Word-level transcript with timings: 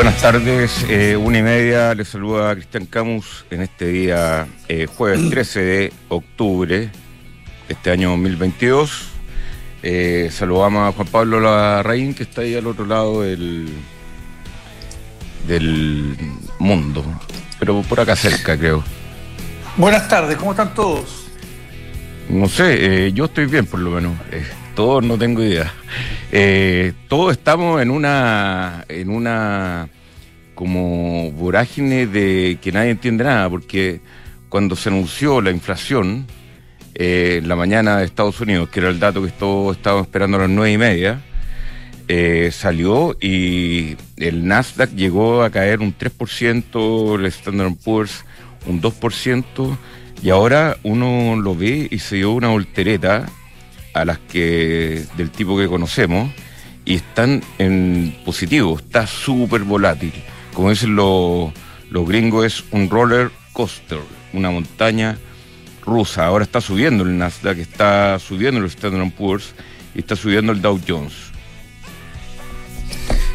Buenas 0.00 0.22
tardes, 0.22 0.86
eh, 0.88 1.14
una 1.14 1.40
y 1.40 1.42
media, 1.42 1.94
les 1.94 2.08
saluda 2.08 2.54
Cristian 2.54 2.86
Camus 2.86 3.44
en 3.50 3.60
este 3.60 3.86
día 3.88 4.46
eh, 4.66 4.86
jueves 4.86 5.28
13 5.30 5.60
de 5.60 5.92
octubre 6.08 6.78
de 6.78 6.90
este 7.68 7.90
año 7.90 8.08
2022. 8.12 9.08
Eh, 9.82 10.30
saludamos 10.32 10.88
a 10.88 10.96
Juan 10.96 11.06
Pablo 11.08 11.38
Larraín 11.38 12.14
que 12.14 12.22
está 12.22 12.40
ahí 12.40 12.54
al 12.54 12.66
otro 12.66 12.86
lado 12.86 13.20
del, 13.20 13.68
del 15.46 16.16
mundo, 16.58 17.04
pero 17.58 17.82
por 17.82 18.00
acá 18.00 18.16
cerca 18.16 18.56
creo. 18.56 18.82
Buenas 19.76 20.08
tardes, 20.08 20.38
¿cómo 20.38 20.52
están 20.52 20.72
todos? 20.72 21.26
No 22.30 22.48
sé, 22.48 23.08
eh, 23.08 23.12
yo 23.12 23.26
estoy 23.26 23.44
bien 23.44 23.66
por 23.66 23.80
lo 23.80 23.90
menos. 23.90 24.14
Eh, 24.70 24.74
todos 24.74 25.04
no 25.04 25.18
tengo 25.18 25.42
idea. 25.42 25.72
Eh, 26.32 26.92
todos 27.08 27.32
estamos 27.32 27.82
en 27.82 27.90
una, 27.90 28.84
en 28.88 29.10
una 29.10 29.88
como 30.54 31.32
vorágine 31.32 32.06
de 32.06 32.58
que 32.62 32.70
nadie 32.72 32.90
entiende 32.90 33.24
nada, 33.24 33.48
porque 33.48 34.00
cuando 34.48 34.76
se 34.76 34.88
anunció 34.88 35.40
la 35.40 35.50
inflación 35.50 36.26
en 36.94 37.48
la 37.48 37.56
mañana 37.56 37.98
de 37.98 38.04
Estados 38.04 38.40
Unidos, 38.40 38.68
que 38.68 38.80
era 38.80 38.90
el 38.90 39.00
dato 39.00 39.22
que 39.22 39.30
todos 39.30 39.76
estábamos 39.76 40.06
esperando 40.06 40.36
a 40.36 40.40
las 40.40 40.50
nueve 40.50 40.72
y 40.72 40.78
media, 40.78 41.22
salió 42.50 43.16
y 43.20 43.96
el 44.16 44.46
Nasdaq 44.46 44.90
llegó 44.94 45.42
a 45.42 45.50
caer 45.50 45.80
un 45.80 45.96
3%, 45.96 47.18
el 47.18 47.26
Standard 47.26 47.74
Poor's 47.84 48.24
un 48.66 48.82
2%, 48.82 49.76
y 50.22 50.30
ahora 50.30 50.76
uno 50.82 51.40
lo 51.40 51.54
ve 51.54 51.88
y 51.90 51.98
se 52.00 52.16
dio 52.16 52.32
una 52.32 52.48
voltereta 52.48 53.26
a 53.94 54.04
las 54.04 54.18
que 54.18 55.04
del 55.16 55.30
tipo 55.30 55.58
que 55.58 55.68
conocemos 55.68 56.30
y 56.84 56.96
están 56.96 57.42
en 57.58 58.16
positivo, 58.24 58.78
está 58.78 59.06
súper 59.06 59.62
volátil. 59.62 60.12
Como 60.54 60.70
dicen 60.70 60.96
los, 60.96 61.52
los 61.90 62.08
gringos, 62.08 62.46
es 62.46 62.64
un 62.70 62.88
roller 62.88 63.30
coaster, 63.52 64.00
una 64.32 64.50
montaña 64.50 65.18
rusa. 65.84 66.26
Ahora 66.26 66.44
está 66.44 66.60
subiendo 66.60 67.04
el 67.04 67.16
Nasdaq, 67.16 67.58
está 67.58 68.18
subiendo 68.18 68.60
el 68.60 68.66
Standard 68.66 69.12
Poor's 69.12 69.54
y 69.94 70.00
está 70.00 70.16
subiendo 70.16 70.52
el 70.52 70.60
Dow 70.60 70.80
Jones. 70.86 71.30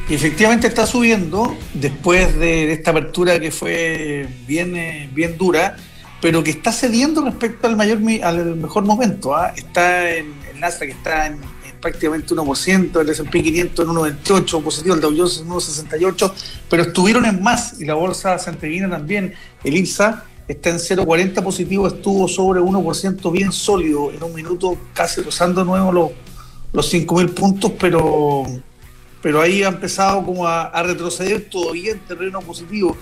Y 0.07 0.13
efectivamente 0.13 0.67
está 0.67 0.85
subiendo 0.85 1.57
después 1.73 2.35
de, 2.37 2.71
esta 2.71 2.91
apertura 2.91 3.39
que 3.39 3.49
fue 3.49 4.27
bien, 4.47 4.75
eh, 4.75 5.09
bien 5.11 5.37
dura, 5.37 5.77
pero 6.25 6.43
que 6.43 6.49
está 6.49 6.71
cediendo 6.71 7.23
respecto 7.23 7.67
al 7.67 7.75
mayor 7.75 7.99
al 8.23 8.55
mejor 8.55 8.83
momento. 8.83 9.35
¿ah? 9.35 9.53
Está 9.55 10.09
en 10.09 10.33
el 10.51 10.59
Nasdaq 10.59 10.89
está 10.89 11.27
en, 11.27 11.33
en 11.33 11.79
prácticamente 11.79 12.33
1%, 12.33 12.99
el 12.99 13.09
S&P 13.09 13.43
500 13.43 13.85
en 13.85 13.91
1,28, 13.91 14.63
positivo 14.63 14.95
el 14.95 15.01
Dow 15.01 15.13
Jones 15.15 15.37
en 15.37 15.49
1,68, 15.49 16.33
pero 16.67 16.81
estuvieron 16.81 17.25
en 17.25 17.43
más 17.43 17.79
y 17.79 17.85
la 17.85 17.93
bolsa 17.93 18.39
santiaguina 18.39 18.89
también, 18.89 19.35
el 19.63 19.77
IPSA 19.77 20.25
está 20.47 20.71
en 20.71 20.77
0,40 20.77 21.43
positivo, 21.43 21.87
estuvo 21.87 22.27
sobre 22.27 22.59
1% 22.59 23.31
bien 23.31 23.51
sólido 23.51 24.11
en 24.11 24.23
un 24.23 24.33
minuto, 24.33 24.79
casi 24.95 25.21
rozando 25.21 25.61
de 25.61 25.67
nuevo 25.67 25.91
los, 25.91 26.11
los 26.73 26.91
5.000 26.91 27.35
puntos, 27.35 27.71
pero 27.79 28.47
pero 29.21 29.41
ahí 29.41 29.63
ha 29.63 29.69
empezado 29.69 30.23
como 30.23 30.47
a, 30.47 30.83
retroceder 30.83 31.49
todavía 31.49 31.93
en 31.93 31.99
terreno 31.99 32.41
positivo. 32.41 32.95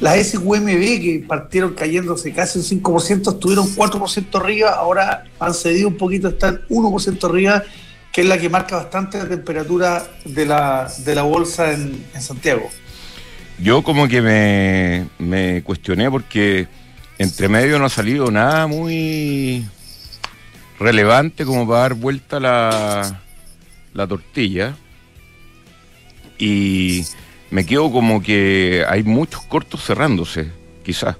Las 0.00 0.28
SQMB 0.28 1.00
que 1.00 1.24
partieron 1.28 1.74
cayéndose 1.74 2.32
casi 2.32 2.58
un 2.58 2.64
5%, 2.82 3.32
estuvieron 3.34 3.66
4% 3.66 4.40
arriba, 4.40 4.70
ahora 4.70 5.24
han 5.38 5.52
cedido 5.52 5.88
un 5.88 5.98
poquito, 5.98 6.28
están 6.28 6.62
1% 6.70 7.24
arriba, 7.28 7.62
que 8.10 8.22
es 8.22 8.26
la 8.26 8.38
que 8.38 8.48
marca 8.48 8.76
bastante 8.76 9.18
la 9.18 9.28
temperatura 9.28 10.06
de 10.24 10.46
la, 10.46 10.90
de 11.04 11.14
la 11.14 11.22
bolsa 11.22 11.72
en, 11.72 12.06
en 12.14 12.22
Santiago. 12.22 12.70
Yo 13.62 13.82
como 13.82 14.08
que 14.08 14.22
me, 14.22 15.06
me 15.18 15.62
cuestioné 15.62 16.10
porque 16.10 16.66
entre 17.18 17.48
medio 17.50 17.78
no 17.78 17.84
ha 17.84 17.90
salido 17.90 18.30
nada 18.30 18.66
muy 18.66 19.66
relevante 20.78 21.44
como 21.44 21.68
para 21.68 21.80
dar 21.80 21.94
vuelta 21.94 22.40
la, 22.40 23.20
la 23.92 24.06
tortilla 24.06 24.74
y 26.38 27.04
me 27.50 27.66
quedo 27.66 27.90
como 27.90 28.22
que 28.22 28.84
hay 28.88 29.02
muchos 29.02 29.42
cortos 29.42 29.84
cerrándose, 29.84 30.48
quizás. 30.84 31.16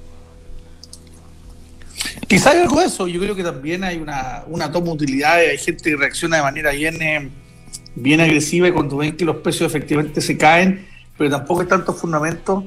Quizás 2.28 2.54
hay 2.54 2.60
algo 2.62 2.80
de 2.80 2.86
eso, 2.86 3.08
yo 3.08 3.20
creo 3.20 3.34
que 3.34 3.42
también 3.42 3.82
hay 3.82 3.96
una, 3.98 4.44
una 4.46 4.70
toma 4.70 4.86
de 4.86 4.92
utilidades, 4.92 5.50
hay 5.50 5.58
gente 5.58 5.90
que 5.90 5.96
reacciona 5.96 6.36
de 6.36 6.42
manera 6.42 6.70
bien, 6.70 7.02
eh, 7.02 7.28
bien 7.96 8.20
agresiva 8.20 8.68
y 8.68 8.72
cuando 8.72 8.98
ven 8.98 9.16
que 9.16 9.24
los 9.24 9.36
precios 9.36 9.68
efectivamente 9.68 10.20
se 10.20 10.36
caen, 10.38 10.86
pero 11.18 11.30
tampoco 11.30 11.62
hay 11.62 11.66
tantos 11.66 12.00
fundamentos, 12.00 12.64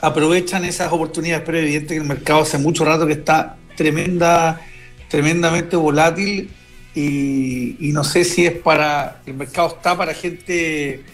aprovechan 0.00 0.64
esas 0.64 0.90
oportunidades, 0.90 1.42
pero 1.44 1.58
evidente 1.58 1.94
que 1.94 2.00
el 2.00 2.06
mercado 2.06 2.40
hace 2.40 2.56
mucho 2.56 2.84
rato 2.84 3.06
que 3.06 3.12
está 3.12 3.56
tremenda, 3.76 4.60
tremendamente 5.08 5.76
volátil 5.76 6.50
y, 6.94 7.76
y 7.78 7.92
no 7.92 8.02
sé 8.02 8.24
si 8.24 8.46
es 8.46 8.52
para, 8.52 9.20
el 9.26 9.34
mercado 9.34 9.68
está 9.68 9.96
para 9.96 10.14
gente 10.14 11.04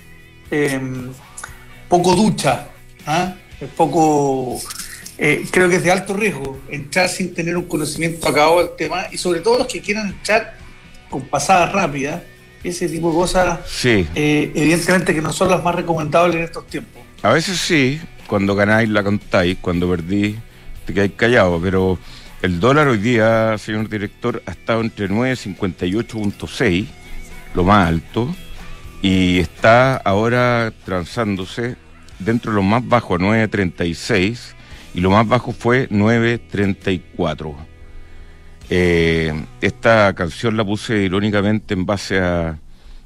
eh, 0.50 0.81
poco 1.88 2.14
ducha, 2.14 2.69
¿ah? 3.06 3.34
es 3.60 3.69
poco, 3.70 4.60
eh, 5.19 5.44
creo 5.50 5.69
que 5.69 5.76
es 5.76 5.82
de 5.82 5.91
alto 5.91 6.14
riesgo 6.14 6.60
entrar 6.69 7.08
sin 7.08 7.34
tener 7.34 7.56
un 7.56 7.64
conocimiento 7.64 8.28
acabado 8.28 8.58
del 8.58 8.76
tema 8.76 9.06
y 9.10 9.19
sobre 9.19 9.41
todo 9.41 9.58
los 9.58 9.66
que 9.66 9.80
quieran 9.80 10.08
entrar 10.08 10.56
con 11.08 11.22
pasadas 11.22 11.72
rápidas, 11.72 12.22
ese 12.64 12.88
tipo 12.88 13.10
de 13.10 13.14
cosas, 13.14 13.60
sí. 13.66 14.06
eh, 14.14 14.50
evidentemente 14.54 15.14
que 15.14 15.22
no 15.22 15.32
son 15.32 15.50
las 15.50 15.62
más 15.62 15.74
recomendables 15.74 16.36
en 16.36 16.42
estos 16.42 16.66
tiempos. 16.66 17.02
A 17.22 17.32
veces 17.32 17.58
sí, 17.58 18.00
cuando 18.26 18.56
ganáis 18.56 18.88
la 18.88 19.04
contáis, 19.04 19.58
cuando 19.60 19.88
perdís 19.88 20.36
te 20.84 20.94
quedáis 20.94 21.12
callado, 21.16 21.60
pero 21.60 21.98
el 22.42 22.60
dólar 22.60 22.88
hoy 22.88 22.98
día, 22.98 23.56
señor 23.58 23.88
director, 23.88 24.42
ha 24.47 24.53
estado 24.53 24.80
entre 24.80 25.08
9.58.6, 25.08 26.86
lo 27.54 27.64
más 27.64 27.88
alto, 27.88 28.34
y 29.06 29.38
está 29.38 29.98
ahora 29.98 30.72
transándose 30.84 31.76
dentro 32.18 32.50
de 32.50 32.56
lo 32.56 32.64
más 32.64 32.84
bajo, 32.88 33.16
9.36, 33.16 34.36
y 34.94 35.00
lo 35.00 35.10
más 35.10 35.28
bajo 35.28 35.52
fue 35.52 35.88
9.34. 35.90 37.54
Eh, 38.68 39.44
esta 39.60 40.12
canción 40.12 40.56
la 40.56 40.64
puse 40.64 41.04
irónicamente 41.04 41.74
en 41.74 41.86
base 41.86 42.18
a, 42.18 42.58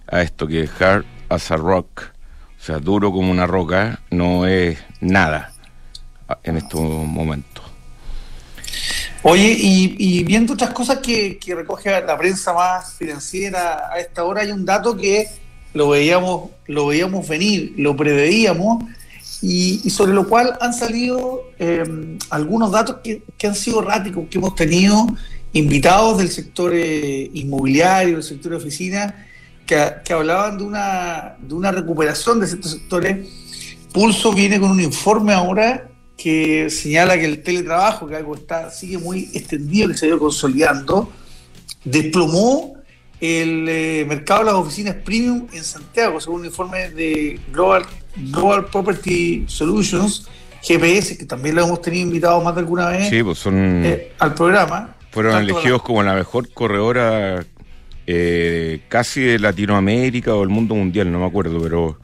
a 0.06 0.22
esto, 0.22 0.46
que 0.46 0.66
hard 0.78 1.04
as 1.28 1.50
a 1.50 1.56
rock, 1.56 2.04
o 2.58 2.64
sea, 2.64 2.78
duro 2.78 3.12
como 3.12 3.30
una 3.30 3.46
roca, 3.46 4.00
no 4.10 4.46
es 4.46 4.78
nada 5.02 5.52
en 6.42 6.56
estos 6.56 6.80
momentos. 6.80 7.62
Oye, 9.22 9.54
y, 9.54 10.24
viendo 10.24 10.54
otras 10.54 10.70
cosas 10.70 11.00
que, 11.00 11.38
que 11.38 11.54
recoge 11.54 11.90
la 11.90 12.16
prensa 12.16 12.54
más 12.54 12.94
financiera 12.94 13.92
a 13.92 13.98
esta 13.98 14.24
hora, 14.24 14.40
hay 14.40 14.50
un 14.50 14.64
dato 14.64 14.96
que 14.96 15.28
lo 15.74 15.88
veíamos, 15.88 16.50
lo 16.66 16.86
veíamos 16.86 17.28
venir, 17.28 17.74
lo 17.76 17.96
preveíamos, 17.96 18.84
y, 19.42 19.88
sobre 19.88 20.12
lo 20.12 20.28
cual 20.28 20.56
han 20.60 20.74
salido 20.74 21.44
eh, 21.58 22.18
algunos 22.28 22.70
datos 22.70 22.96
que, 23.02 23.22
que, 23.38 23.46
han 23.46 23.54
sido 23.54 23.80
erráticos, 23.80 24.26
que 24.30 24.38
hemos 24.38 24.54
tenido 24.54 25.06
invitados 25.52 26.18
del 26.18 26.28
sector 26.28 26.72
eh, 26.74 27.30
inmobiliario, 27.32 28.14
del 28.14 28.22
sector 28.22 28.52
de 28.52 28.58
oficina, 28.58 29.26
que, 29.66 29.82
que, 30.04 30.12
hablaban 30.12 30.58
de 30.58 30.64
una, 30.64 31.36
de 31.40 31.54
una 31.54 31.72
recuperación 31.72 32.40
de 32.40 32.48
ciertos 32.48 32.72
sectores. 32.72 33.28
Pulso 33.92 34.32
viene 34.32 34.60
con 34.60 34.70
un 34.70 34.80
informe 34.80 35.32
ahora 35.32 35.88
que 36.16 36.68
señala 36.68 37.18
que 37.18 37.24
el 37.24 37.42
teletrabajo, 37.42 38.06
que 38.06 38.16
algo 38.16 38.34
está, 38.34 38.70
sigue 38.70 38.98
muy 38.98 39.30
extendido, 39.32 39.88
que 39.88 39.94
se 39.94 40.04
ha 40.04 40.08
ido 40.10 40.18
consolidando, 40.18 41.10
desplomó 41.82 42.74
el 43.20 43.68
eh, 43.68 44.04
mercado 44.08 44.40
de 44.40 44.46
las 44.46 44.54
oficinas 44.54 44.94
premium 44.96 45.46
en 45.52 45.62
Santiago, 45.62 46.20
según 46.20 46.40
un 46.40 46.46
informe 46.46 46.90
de 46.90 47.38
Global, 47.52 47.84
Global 48.16 48.66
Property 48.66 49.44
Solutions, 49.46 50.26
GPS, 50.62 51.16
que 51.18 51.26
también 51.26 51.54
lo 51.54 51.64
hemos 51.64 51.82
tenido 51.82 52.02
invitado 52.02 52.40
más 52.42 52.54
de 52.54 52.60
alguna 52.60 52.88
vez 52.88 53.08
sí, 53.08 53.22
pues 53.22 53.38
son, 53.38 53.84
eh, 53.84 54.12
al 54.18 54.34
programa. 54.34 54.96
Fueron 55.10 55.36
elegidos 55.36 55.80
la... 55.80 55.84
como 55.84 56.02
la 56.02 56.14
mejor 56.14 56.52
corredora 56.52 57.44
eh, 58.06 58.80
casi 58.88 59.20
de 59.20 59.38
Latinoamérica 59.38 60.34
o 60.34 60.40
del 60.40 60.48
mundo 60.48 60.74
mundial, 60.74 61.10
no 61.12 61.20
me 61.20 61.26
acuerdo, 61.26 61.60
pero 61.62 61.98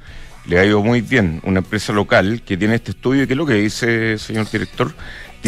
le 0.47 0.59
ha 0.59 0.65
ido 0.65 0.83
muy 0.83 1.01
bien. 1.01 1.41
Una 1.45 1.59
empresa 1.59 1.93
local 1.93 2.43
que 2.45 2.57
tiene 2.57 2.77
este 2.77 2.93
estudio, 2.93 3.23
y 3.23 3.27
que 3.27 3.33
es 3.33 3.37
lo 3.37 3.47
que 3.47 3.55
dice, 3.55 4.19
señor 4.19 4.51
director, 4.51 4.93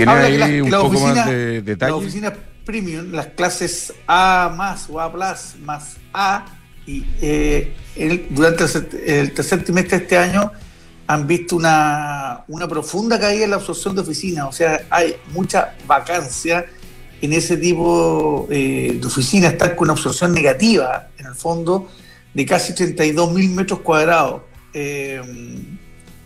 tiene 0.05 0.13
ahí 0.13 0.37
la, 0.39 0.65
un 0.65 0.71
la 0.71 0.79
poco 0.79 0.89
oficina, 0.89 1.15
más 1.15 1.27
de 1.27 1.63
detalle. 1.63 1.91
La 1.91 1.97
oficina 1.97 2.33
premium, 2.65 3.13
las 3.13 3.27
clases 3.29 3.93
A 4.07 4.53
más 4.57 4.89
o 4.91 5.01
A 5.01 5.13
plus 5.13 5.57
más 5.63 5.97
A, 6.13 6.47
y 6.87 7.05
eh, 7.21 7.75
el, 7.97 8.27
durante 8.31 8.65
el, 8.65 8.89
el, 9.07 9.33
tercer 9.33 9.63
trimestre 9.65 9.99
de 9.99 10.05
este 10.05 10.19
año 10.19 10.53
han 11.07 11.27
visto 11.27 11.57
una, 11.57 12.45
una 12.49 12.69
profunda 12.69 13.19
caída 13.19 13.45
en 13.45 13.51
la 13.51 13.57
absorción 13.57 13.95
de 13.95 14.03
oficinas, 14.03 14.47
o 14.47 14.53
sea, 14.53 14.83
hay 14.91 15.17
mucha 15.33 15.75
vacancia 15.87 16.67
en 17.21 17.33
ese 17.33 17.57
tipo 17.57 18.47
eh, 18.51 18.99
de 19.01 19.07
oficinas, 19.07 19.53
están 19.53 19.75
con 19.75 19.87
una 19.87 19.93
absorción 19.93 20.33
negativa, 20.33 21.09
en 21.19 21.27
el 21.27 21.35
fondo, 21.35 21.89
de 22.33 22.47
casi 22.47 22.75
32 22.75 23.33
mil 23.33 23.51
metros 23.51 23.81
cuadrados. 23.81 24.43
Eh, 24.73 25.21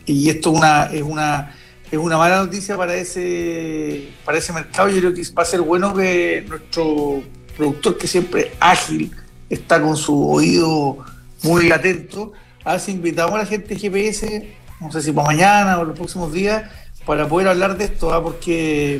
y 0.04 0.28
esto 0.28 0.50
una, 0.50 0.86
es 0.86 1.02
una 1.02 1.54
es 1.92 1.98
una 1.98 2.16
mala 2.16 2.38
noticia 2.38 2.74
para 2.78 2.94
ese 2.94 4.08
para 4.24 4.38
ese 4.38 4.52
mercado. 4.54 4.88
Yo 4.88 4.98
creo 4.98 5.14
que 5.14 5.22
va 5.36 5.42
a 5.42 5.46
ser 5.46 5.60
bueno 5.60 5.94
que 5.94 6.42
nuestro 6.48 7.22
productor, 7.54 7.98
que 7.98 8.06
siempre 8.06 8.52
ágil, 8.60 9.14
está 9.50 9.80
con 9.80 9.94
su 9.98 10.30
oído 10.30 11.04
muy 11.42 11.70
atento, 11.70 12.32
hace 12.64 12.92
invitado 12.92 13.34
a 13.34 13.38
la 13.40 13.46
gente 13.46 13.74
de 13.74 13.78
GPS, 13.78 14.54
no 14.80 14.90
sé 14.90 15.02
si 15.02 15.12
para 15.12 15.26
mañana 15.26 15.78
o 15.78 15.84
los 15.84 15.94
próximos 15.94 16.32
días, 16.32 16.64
para 17.04 17.28
poder 17.28 17.48
hablar 17.48 17.76
de 17.76 17.84
esto, 17.84 18.14
¿ah? 18.14 18.22
porque 18.22 18.98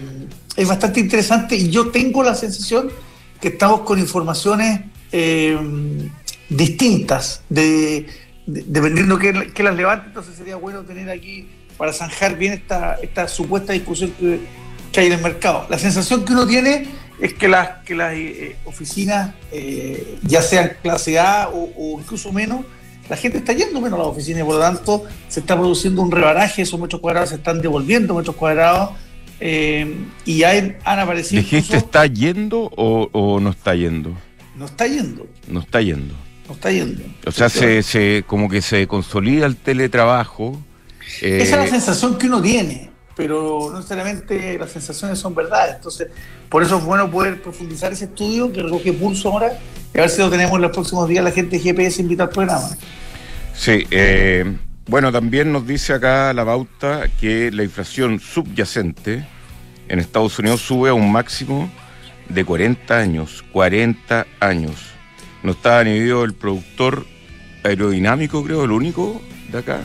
es 0.55 0.69
bastante 0.69 1.01
interesante 1.01 1.57
y 1.57 1.71
yo 1.71 1.89
tengo 1.91 2.23
la 2.23 2.35
sensación 2.35 2.91
que 3.41 3.49
estamos 3.49 3.81
con 3.81 3.99
informaciones 4.01 4.83
eh, 5.13 5.59
distintas, 6.51 7.43
de, 7.49 8.07
dependiendo 8.45 9.19
que, 9.19 9.51
que 9.55 9.63
las 9.63 9.77
levante, 9.77 10.09
entonces 10.09 10.37
sería 10.37 10.57
bueno 10.57 10.83
tener 10.83 11.09
aquí 11.09 11.49
para 11.83 11.93
zanjar 11.93 12.39
bien 12.39 12.53
esta, 12.53 12.95
esta 13.03 13.27
supuesta 13.27 13.73
discusión 13.73 14.13
que, 14.13 14.39
hay 15.01 15.07
en 15.09 15.15
el 15.15 15.21
mercado. 15.21 15.67
La 15.69 15.81
sensación 15.81 16.25
que 16.25 16.33
uno 16.33 16.47
tiene 16.47 16.87
es 17.21 17.35
que 17.35 17.49
las, 17.49 17.83
que 17.85 17.97
las 17.97 18.15
eh, 18.15 18.55
oficinas, 18.67 19.35
eh, 19.51 20.17
ya 20.23 20.43
sean 20.43 20.77
clase 20.81 21.19
A 21.19 21.49
o, 21.53 21.99
incluso 21.99 22.33
menos, 22.33 22.61
la 23.11 23.17
gente 23.17 23.39
está 23.39 23.53
yendo 23.53 23.81
menos 23.81 23.99
a 23.99 24.03
las 24.05 24.13
oficinas 24.13 24.43
y 24.43 24.45
por 24.45 24.55
lo 24.55 24.61
tanto 24.61 25.03
se 25.27 25.41
está 25.41 25.59
produciendo 25.59 26.03
un 26.03 26.13
rebaraje, 26.13 26.63
esos 26.63 26.79
metros 26.79 27.01
cuadrados 27.01 27.31
se 27.31 27.35
están 27.35 27.61
devolviendo 27.61 28.15
metros 28.15 28.37
cuadrados 28.37 28.91
eh, 29.41 29.93
y 30.25 30.45
hay, 30.45 30.77
han 30.85 31.01
aparecido... 31.01 31.43
¿Dijiste 31.43 31.79
está 31.79 32.07
yendo 32.07 32.71
o, 32.77 33.41
no 33.41 33.51
está 33.51 33.75
yendo? 33.75 34.17
No 34.55 34.67
está 34.67 34.87
yendo. 34.87 35.27
No 35.49 35.59
está 35.59 35.81
yendo. 35.81 36.15
No 36.47 36.55
está 36.55 36.71
yendo. 36.71 37.03
O 37.27 37.33
sea, 37.33 37.49
se, 37.49 37.83
se, 37.83 38.23
como 38.25 38.49
que 38.49 38.63
se 38.63 38.87
consolida 38.87 39.47
el 39.47 39.57
teletrabajo 39.57 40.63
esa 41.21 41.27
es 41.27 41.51
la 41.51 41.65
eh, 41.65 41.71
sensación 41.71 42.19
que 42.19 42.27
uno 42.27 42.41
tiene, 42.43 42.91
pero 43.17 43.69
no 43.71 43.77
necesariamente 43.77 44.59
las 44.59 44.71
sensaciones 44.71 45.19
son 45.19 45.35
verdad. 45.35 45.77
Entonces, 45.77 46.09
por 46.49 46.63
eso 46.63 46.79
es 46.79 46.85
bueno 46.85 47.11
poder 47.11 47.43
profundizar 47.43 47.93
ese 47.93 48.07
estudio 48.07 48.53
que 48.53 48.63
recoge 48.63 48.93
pulso 48.93 49.31
ahora 49.31 49.59
y 49.95 49.99
a 49.99 50.03
ver 50.03 50.11
si 50.11 50.21
lo 50.21 50.31
tenemos 50.31 50.55
en 50.55 50.63
los 50.63 50.73
próximos 50.73 51.09
días. 51.09 51.25
La 51.25 51.31
gente 51.31 51.57
de 51.57 51.63
GPS 51.63 52.03
invita 52.03 52.25
al 52.25 52.31
programa. 52.31 52.69
Sí, 53.55 53.87
eh, 53.91 54.57
bueno, 54.87 55.13
también 55.13 55.53
nos 55.53 55.67
dice 55.67 55.93
acá 55.93 56.33
la 56.33 56.45
bauta 56.45 57.09
que 57.21 57.51
la 57.53 57.63
inflación 57.63 58.19
subyacente 58.19 59.27
en 59.89 59.99
Estados 59.99 60.39
Unidos 60.39 60.63
sube 60.63 60.91
a 60.91 60.95
un 60.95 61.13
máximo 61.13 61.71
de 62.29 62.45
40 62.45 62.99
años. 62.99 63.45
40 63.53 64.27
años. 64.41 64.93
No 65.43 65.53
está 65.53 65.83
ni 65.85 65.99
el 65.99 66.35
productor 66.35 67.05
aerodinámico, 67.65 68.43
creo, 68.43 68.65
el 68.65 68.71
único 68.71 69.21
de 69.51 69.59
acá 69.59 69.81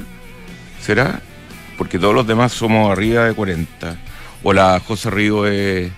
Porque 1.78 2.00
todos 2.00 2.16
los 2.16 2.26
demás 2.26 2.54
somos 2.54 2.92
arriba 2.92 3.26
de 3.26 3.34
40. 3.34 3.98
O 4.44 4.54
la 4.54 4.80
José 4.80 5.10
Río 5.10 5.46
es. 5.46 5.92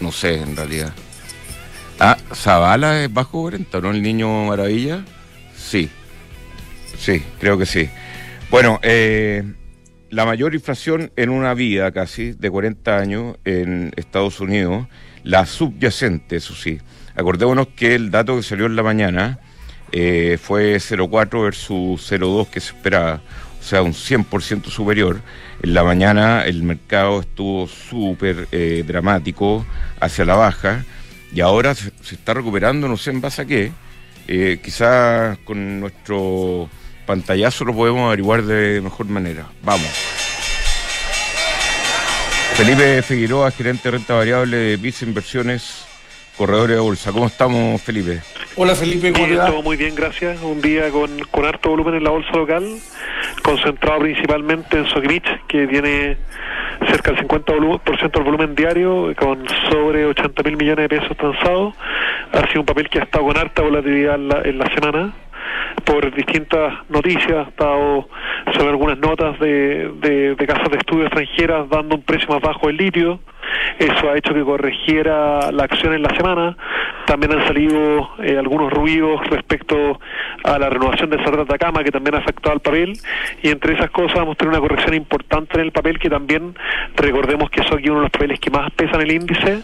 No 0.00 0.12
sé, 0.12 0.40
en 0.40 0.54
realidad. 0.54 0.92
Ah, 1.98 2.16
Zavala 2.32 3.02
es 3.02 3.12
bajo 3.12 3.42
40, 3.42 3.80
¿no? 3.80 3.90
El 3.90 4.02
niño 4.02 4.44
maravilla. 4.44 5.04
Sí. 5.56 5.90
Sí, 6.96 7.22
creo 7.40 7.58
que 7.58 7.66
sí. 7.66 7.90
Bueno, 8.50 8.78
eh, 8.82 9.42
la 10.10 10.24
mayor 10.24 10.54
inflación 10.54 11.10
en 11.16 11.30
una 11.30 11.54
vida 11.54 11.90
casi 11.92 12.32
de 12.32 12.50
40 12.50 12.96
años 12.96 13.36
en 13.44 13.92
Estados 13.96 14.40
Unidos, 14.40 14.86
la 15.24 15.44
subyacente, 15.44 16.36
eso 16.36 16.54
sí. 16.54 16.78
Acordémonos 17.16 17.68
que 17.68 17.94
el 17.94 18.10
dato 18.10 18.36
que 18.36 18.42
salió 18.42 18.66
en 18.66 18.76
la 18.76 18.82
mañana 18.82 19.40
eh, 19.92 20.38
fue 20.40 20.76
0,4 20.76 21.42
versus 21.42 22.12
0,2 22.12 22.48
que 22.48 22.60
se 22.60 22.74
esperaba, 22.74 23.20
o 23.60 23.62
sea, 23.62 23.82
un 23.82 23.92
100% 23.92 24.66
superior. 24.66 25.20
En 25.62 25.74
la 25.74 25.82
mañana 25.82 26.42
el 26.44 26.62
mercado 26.62 27.20
estuvo 27.20 27.66
súper 27.66 28.48
eh, 28.52 28.84
dramático 28.86 29.66
hacia 30.00 30.24
la 30.24 30.34
baja 30.34 30.84
y 31.32 31.40
ahora 31.40 31.74
se, 31.74 31.92
está 32.10 32.34
recuperando, 32.34 32.88
no 32.88 32.96
sé 32.96 33.10
en 33.10 33.20
base 33.20 33.42
a 33.42 33.44
qué. 33.46 33.72
Eh, 34.26 34.60
quizás 34.62 35.38
con 35.38 35.80
nuestro 35.80 36.68
pantallazo 37.06 37.64
lo 37.64 37.74
podemos 37.74 38.06
averiguar 38.06 38.42
de 38.42 38.80
mejor 38.80 39.06
manera. 39.06 39.46
Vamos. 39.62 39.88
Felipe 42.54 43.02
Figueroa, 43.02 43.50
gerente 43.52 43.84
de 43.84 43.90
renta 43.92 44.14
variable 44.14 44.56
de 44.56 44.76
Vice 44.76 45.04
Inversiones 45.04 45.84
Corredores 46.36 46.76
de 46.76 46.80
Bolsa. 46.80 47.12
¿Cómo 47.12 47.26
estamos, 47.26 47.80
Felipe? 47.80 48.20
Hola, 48.60 48.74
Felipe, 48.74 49.12
¿cómo 49.12 49.28
Todo 49.28 49.62
muy 49.62 49.76
bien, 49.76 49.94
gracias. 49.94 50.42
Un 50.42 50.60
día 50.60 50.90
con, 50.90 51.16
con 51.30 51.44
harto 51.44 51.70
volumen 51.70 51.94
en 51.94 52.02
la 52.02 52.10
bolsa 52.10 52.32
local, 52.32 52.64
concentrado 53.44 54.00
principalmente 54.00 54.78
en 54.78 54.86
Socrimich, 54.86 55.46
que 55.46 55.68
tiene 55.68 56.16
cerca 56.90 57.12
del 57.12 57.24
50% 57.24 58.10
del 58.10 58.22
volumen 58.24 58.56
diario, 58.56 59.14
con 59.16 59.46
sobre 59.70 60.06
80 60.06 60.42
mil 60.42 60.56
millones 60.56 60.88
de 60.88 60.98
pesos 60.98 61.16
transados. 61.16 61.72
Ha 62.32 62.48
sido 62.48 62.62
un 62.62 62.66
papel 62.66 62.88
que 62.88 62.98
ha 62.98 63.04
estado 63.04 63.26
con 63.26 63.38
harta 63.38 63.62
volatilidad 63.62 64.16
en 64.16 64.28
la, 64.28 64.42
en 64.42 64.58
la 64.58 64.74
semana 64.74 65.14
por 65.84 66.12
distintas 66.12 66.74
noticias, 66.88 67.46
ha 67.46 67.48
estado 67.50 68.08
sobre 68.54 68.70
algunas 68.70 68.98
notas 68.98 69.38
de, 69.38 69.92
de, 70.00 70.34
de 70.34 70.46
casas 70.48 70.68
de 70.68 70.78
estudio 70.78 71.04
extranjeras 71.04 71.68
dando 71.68 71.94
un 71.94 72.02
precio 72.02 72.26
más 72.28 72.40
bajo 72.40 72.66
del 72.66 72.76
litio 72.76 73.20
eso 73.78 74.10
ha 74.10 74.16
hecho 74.16 74.34
que 74.34 74.42
corrigiera 74.42 75.52
la 75.52 75.64
acción 75.64 75.94
en 75.94 76.02
la 76.02 76.14
semana. 76.16 76.56
También 77.06 77.32
han 77.32 77.46
salido 77.46 78.10
eh, 78.22 78.36
algunos 78.38 78.72
ruidos 78.72 79.20
respecto 79.28 79.98
a 80.44 80.58
la 80.58 80.68
renovación 80.68 81.10
del 81.10 81.24
Cerro 81.24 81.44
de 81.44 81.84
que 81.84 81.90
también 81.90 82.14
ha 82.16 82.18
afectado 82.18 82.52
al 82.52 82.60
papel. 82.60 82.98
Y 83.42 83.48
entre 83.50 83.74
esas 83.74 83.90
cosas 83.90 84.18
a 84.18 84.34
tener 84.34 84.50
una 84.50 84.60
corrección 84.60 84.94
importante 84.94 85.58
en 85.58 85.66
el 85.66 85.72
papel, 85.72 85.98
que 85.98 86.10
también 86.10 86.54
recordemos 86.96 87.50
que 87.50 87.60
eso 87.60 87.76
aquí 87.76 87.88
uno 87.88 88.00
de 88.00 88.04
los 88.04 88.10
papeles 88.10 88.40
que 88.40 88.50
más 88.50 88.70
pesan 88.72 89.00
el 89.00 89.12
índice, 89.12 89.62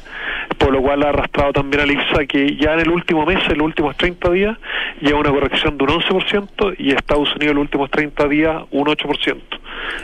por 0.58 0.72
lo 0.72 0.80
cual 0.80 1.02
ha 1.02 1.10
arrastrado 1.10 1.52
también 1.52 1.82
al 1.82 1.90
IPSA, 1.90 2.26
que 2.26 2.56
ya 2.56 2.74
en 2.74 2.80
el 2.80 2.90
último 2.90 3.26
mes, 3.26 3.38
en 3.48 3.58
los 3.58 3.66
últimos 3.66 3.96
30 3.96 4.30
días, 4.30 4.58
lleva 5.00 5.20
una 5.20 5.30
corrección 5.30 5.76
de 5.76 5.84
un 5.84 5.90
11% 5.90 6.76
y 6.78 6.92
Estados 6.92 7.28
Unidos 7.36 7.50
en 7.50 7.54
los 7.56 7.62
últimos 7.62 7.90
30 7.90 8.28
días 8.28 8.62
un 8.70 8.86
8%. 8.86 9.36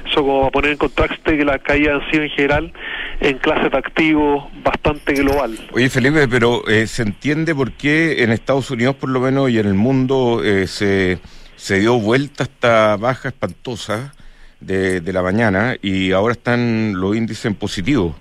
Eso 0.06 0.22
como 0.22 0.46
a 0.46 0.50
poner 0.50 0.72
en 0.72 0.76
contraste 0.78 1.36
que 1.36 1.44
la 1.44 1.58
caída 1.58 1.94
han 1.94 2.10
sido 2.10 2.24
en 2.24 2.30
general 2.30 2.72
en 3.20 3.38
clases 3.38 3.69
de 3.70 3.78
activos 3.78 4.44
bastante 4.62 5.14
global. 5.14 5.58
Oye 5.72 5.88
Felipe, 5.88 6.28
pero 6.28 6.66
eh, 6.68 6.86
¿se 6.86 7.02
entiende 7.02 7.54
por 7.54 7.72
qué 7.72 8.22
en 8.22 8.30
Estados 8.30 8.70
Unidos 8.70 8.96
por 8.96 9.10
lo 9.10 9.20
menos 9.20 9.50
y 9.50 9.58
en 9.58 9.66
el 9.66 9.74
mundo 9.74 10.42
eh, 10.44 10.66
se, 10.66 11.18
se 11.56 11.80
dio 11.80 11.98
vuelta 11.98 12.44
esta 12.44 12.96
baja 12.96 13.28
espantosa 13.28 14.14
de, 14.60 15.00
de 15.00 15.12
la 15.12 15.22
mañana 15.22 15.76
y 15.80 16.12
ahora 16.12 16.32
están 16.32 16.94
los 16.94 17.16
índices 17.16 17.46
en 17.46 17.54
positivo? 17.54 18.16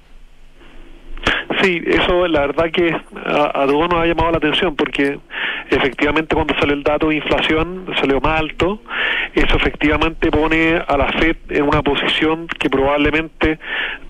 Sí, 1.61 1.81
eso 1.85 2.27
la 2.27 2.41
verdad 2.41 2.71
que 2.71 2.95
a, 3.25 3.65
todos 3.65 3.89
nos 3.89 4.01
ha 4.01 4.05
llamado 4.05 4.31
la 4.31 4.37
atención 4.37 4.75
porque 4.75 5.19
efectivamente 5.69 6.33
cuando 6.33 6.53
sale 6.57 6.73
el 6.73 6.83
dato 6.83 7.09
de 7.09 7.15
inflación 7.15 7.85
salió 7.99 8.21
más 8.21 8.39
alto, 8.39 8.81
eso 9.33 9.57
efectivamente 9.57 10.31
pone 10.31 10.81
a 10.85 10.97
la 10.97 11.11
Fed 11.13 11.37
en 11.49 11.63
una 11.63 11.81
posición 11.81 12.47
que 12.47 12.69
probablemente 12.69 13.59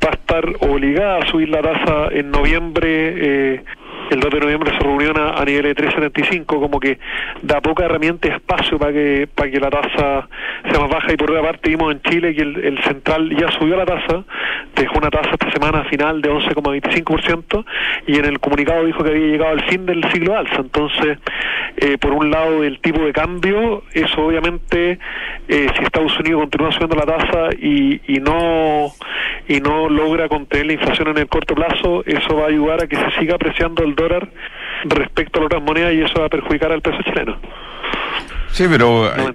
va 0.04 0.10
a 0.12 0.14
estar 0.14 0.46
obligada 0.60 1.20
a 1.20 1.28
subir 1.28 1.50
la 1.50 1.62
tasa 1.62 2.08
en 2.12 2.32
noviembre 2.32 2.88
eh, 2.88 3.64
el 4.10 4.20
2 4.20 4.32
de 4.32 4.40
noviembre 4.40 4.72
se 4.72 4.80
reunió 4.80 5.14
a, 5.16 5.46
nivel 5.46 5.64
de 5.64 5.76
3.75, 5.76 6.46
como 6.46 6.80
que 6.80 6.98
da 7.44 7.62
poca 7.62 7.86
herramienta 7.86 8.28
espacio 8.28 8.80
para 8.80 8.92
que 8.92 9.28
para 9.34 9.52
que 9.52 9.60
la 9.60 9.70
tasa 9.70 10.28
sea 10.70 10.80
más 10.80 10.90
baja. 10.90 11.14
Y 11.14 11.18
por 11.18 11.30
otra 11.30 11.44
parte 11.44 11.70
vimos 11.70 11.92
en 11.92 12.02
Chile 12.02 12.34
que 12.34 12.42
el, 12.42 12.80
central 12.84 13.30
ya 13.38 13.52
subió 13.52 13.76
la 13.76 13.86
tasa, 13.86 14.24
dejó 14.80 14.98
una 14.98 15.10
tasa 15.10 15.32
esta 15.32 15.52
semana 15.52 15.84
final 15.86 16.22
de 16.22 16.32
11,25% 16.32 17.66
y 18.08 18.18
en 18.18 18.26
el 18.26 18.40
comunicado 18.40 18.86
dijo 18.86 19.04
que 19.04 19.10
había 19.10 19.28
llegado 19.28 19.52
al 19.52 19.64
fin 19.66 19.86
del 19.86 20.04
ciclo 20.12 20.38
alza. 20.38 20.58
Entonces, 20.58 21.18
eh, 21.78 21.98
por 21.98 22.14
un 22.14 22.32
lado, 22.32 22.64
el 22.64 22.80
tipo 22.80 23.02
de 23.02 23.14
cambio, 23.14 23.84
eso 23.94 24.26
obviamente, 24.26 25.00
eh, 25.48 25.68
si 25.76 25.84
Estados 25.84 26.18
Unidos 26.20 26.42
continúa 26.42 26.72
subiendo 26.72 26.96
la 26.96 27.06
tasa 27.06 27.50
y, 27.60 28.02
y 28.08 28.20
no 28.20 28.92
y 29.48 29.60
no 29.62 29.90
logra 29.90 30.30
contener 30.30 30.68
la 30.68 30.74
inflación 30.74 31.08
en 31.10 31.18
el 31.18 31.28
corto 31.28 31.56
plazo, 31.56 32.04
eso 32.06 32.36
va 32.36 32.46
a 32.46 32.48
ayudar 32.48 32.84
a 32.84 32.88
que 32.88 32.96
se 32.96 33.12
siga 33.20 33.36
apreciando 33.36 33.84
el 33.84 33.96
dólar 33.96 34.30
respecto 34.86 35.40
a 35.40 35.42
las 35.42 35.46
otras 35.48 35.64
monedas 35.64 35.94
y 35.94 36.02
eso 36.02 36.20
va 36.20 36.28
a 36.28 36.30
perjudicar 36.30 36.72
al 36.72 36.82
peso 36.82 37.02
chileno. 37.04 37.38
Sí, 38.60 38.66
pero 38.70 39.08
eh, 39.08 39.34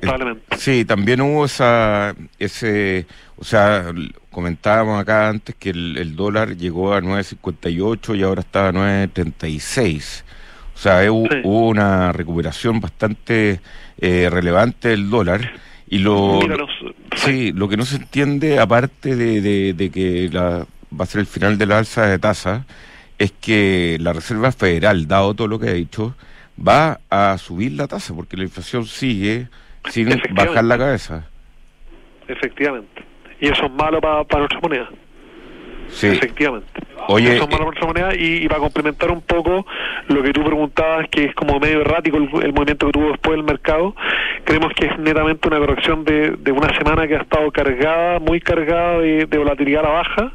sí, 0.59 0.85
también 0.85 1.23
hubo 1.23 1.47
esa 1.47 2.15
ese, 2.39 3.07
o 3.39 3.45
sea, 3.45 3.91
comentábamos 4.31 5.01
acá 5.01 5.31
antes 5.31 5.55
que 5.55 5.71
el, 5.71 6.15
dólar 6.15 6.59
llegó 6.59 6.93
a 6.93 7.01
9.58 7.01 8.19
y 8.19 8.23
ahora 8.23 8.43
está 8.43 8.69
a 8.69 8.73
9.36. 8.73 10.25
O 10.75 10.79
sea, 10.79 11.11
hubo, 11.11 11.27
una 11.43 12.13
recuperación 12.13 12.83
bastante 12.83 13.63
eh, 13.97 14.29
relevante 14.31 14.89
del 14.89 15.09
dólar 15.09 15.55
y 15.89 16.01
lo, 16.01 16.41
sí, 17.17 17.51
lo 17.53 17.67
que 17.67 17.79
no 17.79 17.87
se 17.87 17.97
entiende 17.97 18.59
aparte 18.59 19.17
de, 19.17 19.73
de, 19.73 19.91
que 19.91 20.29
la, 20.31 20.67
va 20.93 21.05
a 21.05 21.07
ser 21.07 21.23
el 21.23 21.27
final 21.27 21.57
de 21.57 21.65
la 21.65 21.79
alza 21.79 22.09
de 22.09 22.19
tasa 22.19 22.67
es 23.19 23.33
que 23.33 23.97
la 24.01 24.13
Reserva 24.13 24.53
Federal, 24.53 25.09
dado 25.09 25.33
todo 25.33 25.49
lo 25.49 25.59
que 25.59 25.71
ha 25.71 25.73
dicho, 25.73 26.15
va 26.57 27.01
a 27.11 27.37
subir 27.39 27.73
la 27.73 27.89
tasa 27.89 28.15
porque 28.15 28.37
la 28.37 28.45
inflación 28.45 28.85
sigue 28.87 29.49
sin 29.91 30.09
bajar 30.33 30.65
la 30.65 30.79
cabeza. 30.79 31.27
efectivamente. 32.29 33.05
Y 33.41 33.49
eso 33.49 33.67
es 33.67 33.73
malo 33.73 34.01
para 34.01 34.39
nuestra 34.39 34.61
moneda. 34.61 34.89
Sí. 35.89 36.09
Efectivamente. 36.09 36.85
Oye, 37.09 37.37
Eso 37.37 37.49
es 37.51 37.87
moneda 37.87 38.15
y, 38.15 38.45
y, 38.45 38.49
para 38.49 38.61
complementar 38.61 39.11
un 39.11 39.21
poco 39.21 39.67
lo 40.09 40.23
que 40.23 40.33
tú 40.33 40.43
preguntabas, 40.43 41.09
que 41.11 41.25
es 41.25 41.35
como 41.35 41.61
medio 41.61 41.83
errático 41.83 42.17
el, 42.17 42.53
movimiento 42.53 42.87
que 42.87 42.93
tuvo 42.93 43.09
después 43.11 43.37
del 43.37 43.45
mercado, 43.45 43.95
creemos 44.45 44.73
que 44.75 44.87
es 44.87 44.99
netamente 44.99 45.49
una 45.49 45.59
corrección 45.59 46.05
de, 46.05 46.31
de 46.31 46.53
una 46.53 46.75
semana 46.79 47.07
que 47.07 47.17
ha 47.17 47.21
estado 47.21 47.51
cargada, 47.51 48.21
muy 48.21 48.41
cargada 48.41 48.99
de, 48.99 49.27
de 49.27 49.39
volatilidad 49.39 49.85
a 49.85 49.89
la 49.89 49.95
baja. 49.95 50.33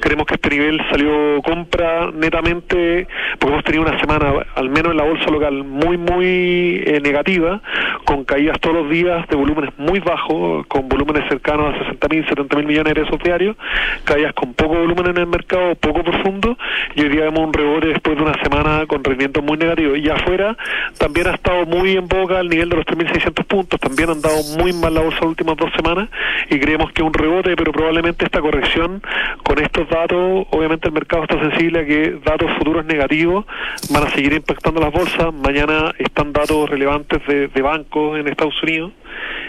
Creemos 0.00 0.26
que 0.26 0.34
este 0.34 0.50
nivel 0.50 0.80
salió 0.90 1.42
compra 1.42 2.10
netamente, 2.12 3.06
porque 3.38 3.52
hemos 3.52 3.64
tenido 3.64 3.84
una 3.84 3.98
semana, 3.98 4.32
al 4.54 4.68
menos 4.68 4.92
en 4.92 4.96
la 4.98 5.04
bolsa 5.04 5.30
local, 5.30 5.64
muy, 5.64 5.96
muy 5.96 6.82
eh, 6.86 7.00
negativa, 7.02 7.60
con 8.04 8.24
caídas 8.24 8.60
todos 8.60 8.76
los 8.76 8.90
días 8.90 9.26
de 9.28 9.36
volúmenes 9.36 9.70
muy 9.78 10.00
bajos, 10.00 10.66
con 10.66 10.88
volúmenes 10.88 11.28
cercanos 11.28 11.74
a 11.74 11.78
60 11.78 12.08
mil, 12.08 12.28
70 12.28 12.56
mil 12.56 12.66
millones 12.66 12.94
de 12.94 13.02
pesos 13.02 13.18
diarios, 13.22 13.56
caídas 14.04 14.32
con 14.34 14.54
poco 14.54 14.74
volumen 14.84 15.06
en 15.06 15.16
el 15.16 15.26
mercado, 15.26 15.74
poco 15.76 16.02
profundo, 16.02 16.58
y 16.94 17.02
hoy 17.02 17.08
día 17.08 17.24
vemos 17.24 17.40
un 17.40 17.52
rebote 17.52 17.88
después 17.88 18.16
de 18.16 18.22
una 18.22 18.34
semana 18.42 18.86
con 18.86 19.02
rendimientos 19.02 19.42
muy 19.42 19.56
negativos. 19.56 19.98
Y 19.98 20.08
afuera 20.08 20.56
también 20.98 21.28
ha 21.28 21.34
estado 21.34 21.64
muy 21.64 21.96
en 21.96 22.06
boca 22.06 22.38
al 22.38 22.48
nivel 22.48 22.68
de 22.68 22.76
los 22.76 22.84
3.600 22.84 23.44
puntos, 23.44 23.80
también 23.80 24.10
han 24.10 24.20
dado 24.20 24.36
muy 24.58 24.72
mal 24.72 24.92
la 24.92 25.00
bolsa 25.00 25.20
las 25.20 25.28
últimas 25.28 25.56
dos 25.56 25.70
semanas, 25.74 26.08
y 26.50 26.58
creemos 26.58 26.92
que 26.92 27.02
un 27.02 27.14
rebote, 27.14 27.56
pero 27.56 27.72
probablemente 27.72 28.24
esta 28.24 28.40
corrección 28.40 29.02
con 29.42 29.58
estos 29.58 29.88
datos, 29.88 30.46
obviamente 30.50 30.88
el 30.88 30.94
mercado 30.94 31.22
está 31.22 31.38
sensible 31.40 31.80
a 31.80 31.86
que 31.86 32.18
datos 32.24 32.50
futuros 32.58 32.84
negativos 32.84 33.46
van 33.90 34.04
a 34.04 34.10
seguir 34.10 34.34
impactando 34.34 34.80
las 34.80 34.92
bolsas. 34.92 35.32
Mañana 35.32 35.92
están 35.98 36.32
datos 36.32 36.68
relevantes 36.68 37.26
de, 37.26 37.48
de 37.48 37.62
bancos 37.62 38.18
en 38.18 38.28
Estados 38.28 38.62
Unidos 38.62 38.92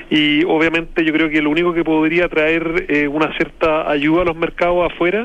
y 0.09 0.43
obviamente 0.43 1.03
yo 1.03 1.11
creo 1.13 1.29
que 1.29 1.41
lo 1.41 1.49
único 1.49 1.73
que 1.73 1.83
podría 1.83 2.29
traer 2.29 2.85
eh, 2.89 3.07
una 3.07 3.35
cierta 3.35 3.89
ayuda 3.89 4.21
a 4.21 4.25
los 4.25 4.35
mercados 4.35 4.91
afuera 4.91 5.24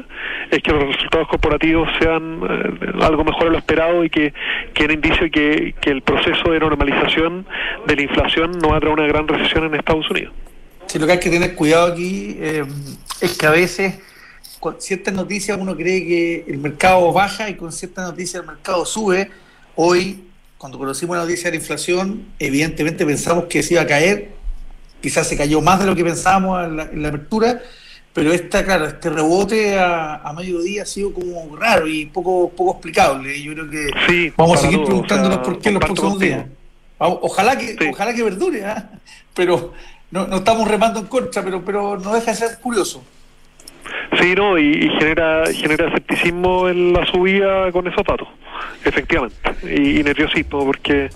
es 0.50 0.62
que 0.62 0.73
los 0.73 0.85
resultados 0.85 1.28
corporativos 1.28 1.88
sean 2.00 2.40
eh, 2.42 2.92
algo 3.02 3.25
mejor 3.25 3.45
de 3.45 3.50
lo 3.50 3.59
esperado 3.59 4.04
y 4.04 4.11
que, 4.11 4.33
que 4.75 4.85
el 4.85 4.92
indicio 4.92 5.30
que, 5.30 5.75
que 5.80 5.90
el 5.90 6.02
proceso 6.02 6.50
de 6.50 6.61
normalización 6.61 7.47
de 7.87 7.97
la 7.97 8.02
inflación 8.02 8.59
no 8.59 8.71
va 8.71 8.76
a 8.76 8.80
traer 8.80 8.95
una 8.95 9.07
gran 9.07 9.28
recesión 9.28 9.64
en 9.64 9.75
Estados 9.75 10.11
Unidos. 10.11 10.35
Sí, 10.87 10.99
lo 10.99 11.07
que 11.07 11.12
hay 11.12 11.21
que 11.21 11.30
tener 11.30 11.54
cuidado 11.54 11.92
aquí 11.92 12.37
eh, 12.40 12.64
es 13.21 13.38
que 13.38 13.47
a 13.47 13.50
veces 13.50 13.99
con 14.59 14.80
ciertas 14.80 15.14
noticias 15.14 15.57
uno 15.59 15.76
cree 15.76 16.04
que 16.07 16.45
el 16.49 16.59
mercado 16.59 17.12
baja 17.12 17.49
y 17.49 17.54
con 17.54 17.73
ciertas 17.73 18.09
noticias 18.09 18.42
el 18.42 18.47
mercado 18.47 18.85
sube. 18.85 19.30
Hoy, 19.76 20.25
cuando 20.59 20.78
conocimos 20.78 21.16
la 21.16 21.23
noticia 21.23 21.45
de 21.45 21.57
la 21.57 21.62
inflación, 21.62 22.26
evidentemente 22.38 23.07
pensamos 23.07 23.45
que 23.45 23.62
se 23.62 23.75
iba 23.75 23.83
a 23.83 23.87
caer 23.87 24.40
quizás 25.00 25.26
se 25.26 25.37
cayó 25.37 25.61
más 25.61 25.80
de 25.80 25.87
lo 25.87 25.97
que 25.97 26.04
pensábamos 26.04 26.64
en 26.64 27.02
la, 27.02 27.09
apertura, 27.09 27.62
pero 28.12 28.33
esta, 28.33 28.64
claro, 28.64 28.87
este 28.87 29.09
rebote 29.09 29.79
a, 29.79 30.33
mediodía 30.37 30.83
ha 30.83 30.87
sido 30.87 31.12
como 31.12 31.57
raro 31.57 31.87
y 31.87 32.07
poco, 32.07 32.50
poco 32.50 32.73
explicable. 32.73 33.40
Yo 33.40 33.52
creo 33.52 33.71
que 33.71 34.33
vamos 34.37 34.59
a 34.59 34.62
seguir 34.62 34.83
preguntándonos 34.85 35.38
por 35.38 35.59
qué 35.61 35.69
en 35.69 35.75
los 35.75 35.85
próximos 35.85 36.19
días. 36.19 36.47
Ojalá 36.99 37.57
que, 37.57 37.76
ojalá 37.90 38.12
que 38.12 38.23
verdure, 38.23 38.64
¿ah? 38.64 38.90
pero 39.35 39.73
no, 40.11 40.26
no 40.26 40.37
estamos 40.37 40.69
remando 40.69 41.00
en 41.00 41.07
contra, 41.07 41.43
pero, 41.43 41.64
pero 41.64 41.99
no 41.99 42.12
deja 42.12 42.33
de 42.33 42.37
ser 42.37 42.59
curioso. 42.59 43.02
Sí, 44.21 44.35
no, 44.35 44.59
y, 44.59 44.90
genera 44.99 45.45
genera 45.52 45.87
escepticismo 45.88 46.69
en 46.69 46.93
la 46.93 47.07
subida 47.07 47.71
con 47.73 47.87
esos 47.87 48.05
datos, 48.05 48.29
efectivamente, 48.85 49.37
y, 49.62 50.02
nerviosismo, 50.02 50.64
porque 50.64 51.11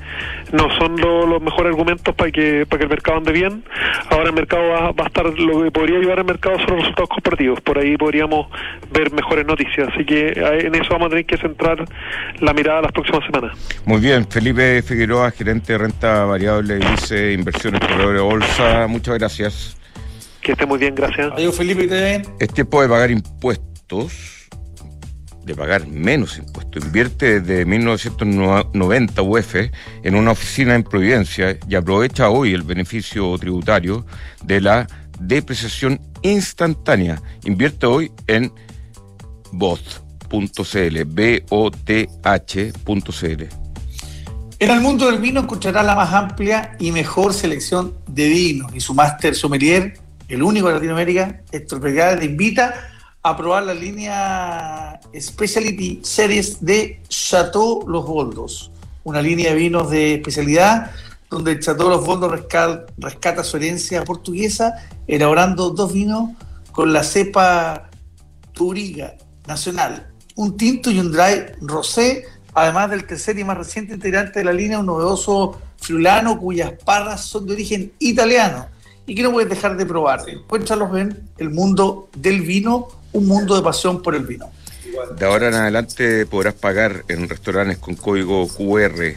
no 0.53 0.71
son 0.79 1.01
los 1.01 1.43
mejores 1.43 1.71
argumentos 1.73 2.15
para 2.15 2.31
que 2.31 2.67
para 2.67 2.79
que 2.79 2.85
el 2.85 2.91
mercado 2.91 3.19
ande 3.19 3.33
bien. 3.33 3.65
Ahora 4.11 4.29
el 4.29 4.35
mercado 4.35 4.69
va, 4.69 5.05
a 5.05 5.07
estar, 5.07 5.27
lo 5.39 5.65
que 5.65 5.71
podría 5.71 5.99
ayudar 5.99 6.19
al 6.21 6.25
mercado 6.25 6.59
son 6.59 6.77
los 6.77 6.81
resultados 6.81 7.09
corporativos, 7.11 7.61
por 7.61 7.79
ahí 7.79 7.97
podríamos 7.97 8.49
ver 8.93 9.13
mejores 9.13 9.47
noticias, 9.47 9.89
así 9.93 10.05
que 10.05 10.29
en 10.29 10.75
eso 10.75 10.89
vamos 10.91 11.07
a 11.07 11.11
tener 11.11 11.27
que 11.27 11.37
centrar 11.39 11.85
la 12.41 12.53
mirada 12.53 12.83
las 12.83 12.93
próximas 12.93 13.25
semanas. 13.25 13.57
Muy 13.85 14.01
bien, 14.01 14.27
Felipe 14.29 14.83
Figueroa, 14.83 15.31
gerente 15.31 15.73
de 15.73 15.79
renta 15.79 16.25
variable 16.25 16.79
y 16.79 16.81
dice 16.81 17.33
inversiones 17.33 17.81
por 17.81 18.21
bolsa, 18.21 18.87
muchas 18.89 19.19
gracias. 19.19 19.77
Que 20.45 20.53
esté 20.53 20.67
muy 20.67 20.79
bien, 20.79 20.95
gracias. 20.95 21.33
Adiós, 21.33 21.57
Felipe. 21.57 22.23
Es 22.39 22.53
tiempo 22.53 22.83
de 22.83 22.89
pagar 22.89 23.11
impuestos, 23.11 24.44
de 25.45 25.55
pagar 25.55 25.87
menos 25.87 26.39
impuestos. 26.39 26.85
Invierte 26.85 27.41
desde 27.41 27.65
1990 27.65 29.23
UF 29.23 29.55
en 30.03 30.15
una 30.15 30.33
oficina 30.33 30.75
en 30.75 30.83
Providencia 30.83 31.59
y 31.69 31.75
aprovecha 31.75 32.31
hoy 32.31 32.53
el 32.55 32.63
beneficio 32.63 33.37
tributario 33.39 34.07
de 34.43 34.61
la 34.61 34.87
depreciación 35.19 36.01
instantánea. 36.23 37.21
Invierte 37.45 37.87
hoy 37.87 38.11
en 38.27 38.53
bot.cl, 39.53 41.05
B-O-T-H.cl. 41.07 42.75
En 44.61 44.71
el 44.71 44.81
mundo 44.81 45.11
del 45.11 45.19
vino 45.21 45.41
encontrará 45.41 45.83
la 45.83 45.95
más 45.95 46.13
amplia 46.13 46.77
y 46.79 46.93
mejor 46.93 47.35
selección 47.35 47.95
de 48.07 48.29
vinos 48.29 48.75
y 48.75 48.81
su 48.81 48.95
máster 48.95 49.35
sommelier 49.35 50.05
el 50.29 50.43
único 50.43 50.69
de 50.69 50.75
Latinoamérica, 50.75 51.43
Héctor 51.53 51.81
te 51.81 52.25
invita 52.25 52.94
a 53.26 53.35
probar 53.38 53.62
la 53.62 53.73
línea 53.73 55.00
Specialty 55.19 56.00
Series 56.02 56.62
de 56.62 57.00
Chateau 57.09 57.88
Los 57.88 58.04
Boldos, 58.04 58.71
una 59.02 59.23
línea 59.23 59.50
de 59.50 59.57
vinos 59.57 59.90
de 59.90 60.16
especialidad 60.16 60.90
donde 61.31 61.59
Chateau 61.59 61.88
Los 61.88 62.04
Boldos 62.04 62.31
rescata, 62.99 63.43
su 63.43 63.57
herencia 63.57 64.04
portuguesa, 64.04 64.75
elaborando 65.07 65.71
dos 65.71 65.95
vinos 65.95 66.33
con 66.71 66.93
la 66.93 67.02
cepa 67.02 67.88
Turiga 68.52 69.14
Nacional, 69.47 70.12
un 70.37 70.59
tinto 70.59 70.90
y 70.90 70.99
un 70.99 71.11
dry 71.11 71.47
rosé, 71.62 72.26
además 72.52 72.90
del 72.90 73.07
tercer 73.07 73.38
y 73.38 73.45
más 73.45 73.57
reciente 73.57 73.95
integrante 73.95 74.40
de 74.40 74.45
la 74.45 74.52
línea, 74.52 74.81
un 74.81 74.87
novedoso 74.87 75.59
friulano 75.78 76.38
cuyas 76.38 76.75
parras 76.85 77.23
son 77.23 77.47
de 77.47 77.54
origen 77.54 77.90
italiano 78.00 78.66
y 79.07 79.14
que 79.14 79.23
no 79.23 79.33
puedes 79.33 79.49
dejar 79.49 79.78
de 79.78 79.87
probar. 79.87 80.28
Encuéntralos 80.28 80.95
en 80.99 81.26
el 81.38 81.49
mundo 81.49 82.11
del 82.14 82.43
vino, 82.43 82.88
un 83.14 83.26
mundo 83.26 83.56
de 83.56 83.62
pasión 83.62 84.02
por 84.02 84.14
el 84.14 84.26
vino. 84.26 84.50
De 85.18 85.26
ahora 85.26 85.49
en 85.49 85.54
adelante 85.54 86.26
podrás 86.26 86.54
pagar 86.54 87.04
en 87.09 87.28
restaurantes 87.28 87.78
con 87.78 87.94
código 87.94 88.47
QR. 88.49 89.14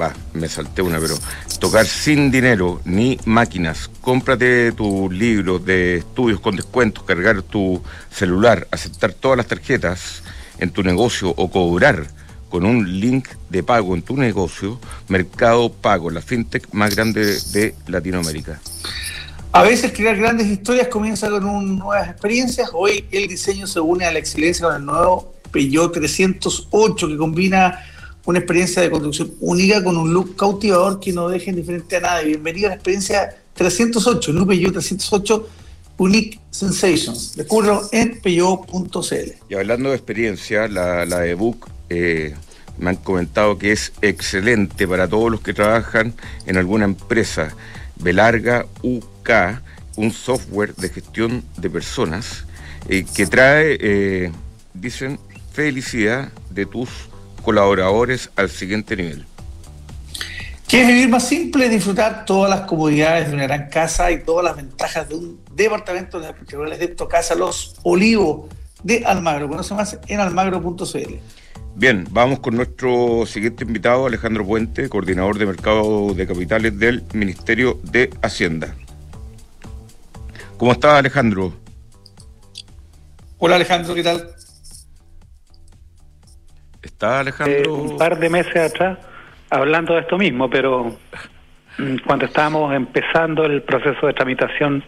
Va, 0.00 0.12
me 0.32 0.48
salté 0.48 0.82
una, 0.82 0.98
pero 0.98 1.16
tocar 1.60 1.86
sin 1.86 2.30
dinero 2.30 2.80
ni 2.84 3.18
máquinas. 3.26 3.88
Cómprate 4.00 4.72
tus 4.72 5.12
libros 5.12 5.64
de 5.64 5.98
estudios 5.98 6.40
con 6.40 6.56
descuentos, 6.56 7.04
cargar 7.04 7.42
tu 7.42 7.80
celular, 8.10 8.66
aceptar 8.72 9.12
todas 9.12 9.36
las 9.36 9.46
tarjetas 9.46 10.22
en 10.58 10.70
tu 10.70 10.82
negocio 10.82 11.32
o 11.36 11.50
cobrar 11.50 12.06
con 12.48 12.64
un 12.64 13.00
link 13.00 13.28
de 13.50 13.62
pago 13.62 13.94
en 13.94 14.02
tu 14.02 14.16
negocio, 14.16 14.80
Mercado 15.08 15.72
Pago, 15.72 16.10
la 16.10 16.20
fintech 16.20 16.72
más 16.72 16.94
grande 16.94 17.38
de 17.52 17.74
Latinoamérica. 17.86 18.60
A 19.56 19.62
veces 19.62 19.92
crear 19.92 20.16
grandes 20.16 20.48
historias 20.48 20.88
comienza 20.88 21.30
con 21.30 21.78
nuevas 21.78 22.10
experiencias. 22.10 22.70
Hoy 22.72 23.04
el 23.12 23.28
diseño 23.28 23.68
se 23.68 23.78
une 23.78 24.04
a 24.04 24.10
la 24.10 24.18
excelencia 24.18 24.66
con 24.66 24.74
el 24.74 24.84
nuevo 24.84 25.32
Peugeot 25.52 25.92
308 25.92 27.06
que 27.06 27.16
combina 27.16 27.78
una 28.24 28.40
experiencia 28.40 28.82
de 28.82 28.90
conducción 28.90 29.32
única 29.38 29.84
con 29.84 29.96
un 29.96 30.12
look 30.12 30.34
cautivador 30.34 30.98
que 30.98 31.12
no 31.12 31.28
deje 31.28 31.50
indiferente 31.50 31.98
a 31.98 32.00
nadie. 32.00 32.26
Bienvenido 32.30 32.66
a 32.66 32.70
la 32.70 32.74
experiencia 32.74 33.32
308, 33.54 34.32
el 34.32 34.44
Peugeot 34.44 34.72
308 34.72 35.48
Unique 35.98 36.40
Sensations. 36.50 37.36
Descúbrelo 37.36 37.88
en 37.92 38.20
peugeot.cl. 38.20 39.34
Y 39.48 39.54
hablando 39.54 39.90
de 39.90 39.94
experiencia, 39.94 40.66
la, 40.66 41.06
la 41.06 41.24
ebook 41.28 41.68
eh, 41.90 42.34
me 42.76 42.90
han 42.90 42.96
comentado 42.96 43.56
que 43.56 43.70
es 43.70 43.92
excelente 44.02 44.88
para 44.88 45.06
todos 45.06 45.30
los 45.30 45.42
que 45.42 45.54
trabajan 45.54 46.12
en 46.44 46.56
alguna 46.56 46.86
empresa. 46.86 47.54
Belarga 47.96 48.66
UK, 48.82 49.30
un 49.96 50.12
software 50.12 50.74
de 50.74 50.88
gestión 50.88 51.44
de 51.56 51.70
personas 51.70 52.44
eh, 52.88 53.04
que 53.14 53.26
trae, 53.26 53.78
eh, 53.80 54.32
dicen, 54.74 55.18
felicidad 55.52 56.32
de 56.50 56.66
tus 56.66 56.88
colaboradores 57.42 58.30
al 58.36 58.50
siguiente 58.50 58.96
nivel. 58.96 59.24
¿Quieres 60.66 60.88
vivir 60.88 61.08
más 61.08 61.28
simple? 61.28 61.68
Disfrutar 61.68 62.24
todas 62.24 62.50
las 62.50 62.62
comodidades 62.62 63.28
de 63.28 63.34
una 63.34 63.44
gran 63.44 63.68
casa 63.68 64.10
y 64.10 64.24
todas 64.24 64.44
las 64.44 64.56
ventajas 64.56 65.08
de 65.08 65.14
un 65.14 65.40
departamento 65.54 66.18
de 66.18 66.28
la 66.28 67.08
Casa 67.08 67.34
Los 67.34 67.76
Olivos 67.84 68.48
de 68.82 69.04
Almagro. 69.04 69.48
Conoce 69.48 69.74
más 69.74 69.98
en 70.08 70.20
almagro.cl. 70.20 71.14
Bien, 71.76 72.04
vamos 72.12 72.38
con 72.38 72.54
nuestro 72.54 73.26
siguiente 73.26 73.64
invitado, 73.64 74.06
Alejandro 74.06 74.46
Puente, 74.46 74.88
coordinador 74.88 75.38
de 75.38 75.46
mercado 75.46 76.14
de 76.14 76.24
capitales 76.24 76.78
del 76.78 77.02
Ministerio 77.12 77.80
de 77.82 78.10
Hacienda. 78.22 78.76
¿Cómo 80.56 80.70
está 80.70 80.98
Alejandro? 80.98 81.52
Hola 83.38 83.56
Alejandro, 83.56 83.92
¿qué 83.92 84.04
tal? 84.04 84.24
¿Está 86.80 87.18
Alejandro? 87.18 87.56
Eh, 87.56 87.68
un 87.68 87.96
par 87.98 88.20
de 88.20 88.30
meses 88.30 88.56
atrás 88.56 88.98
hablando 89.50 89.94
de 89.94 90.00
esto 90.02 90.16
mismo, 90.16 90.48
pero 90.48 90.96
mm, 91.78 91.96
cuando 92.06 92.26
estábamos 92.26 92.72
empezando 92.72 93.44
el 93.46 93.62
proceso 93.62 94.06
de 94.06 94.12
tramitación 94.12 94.84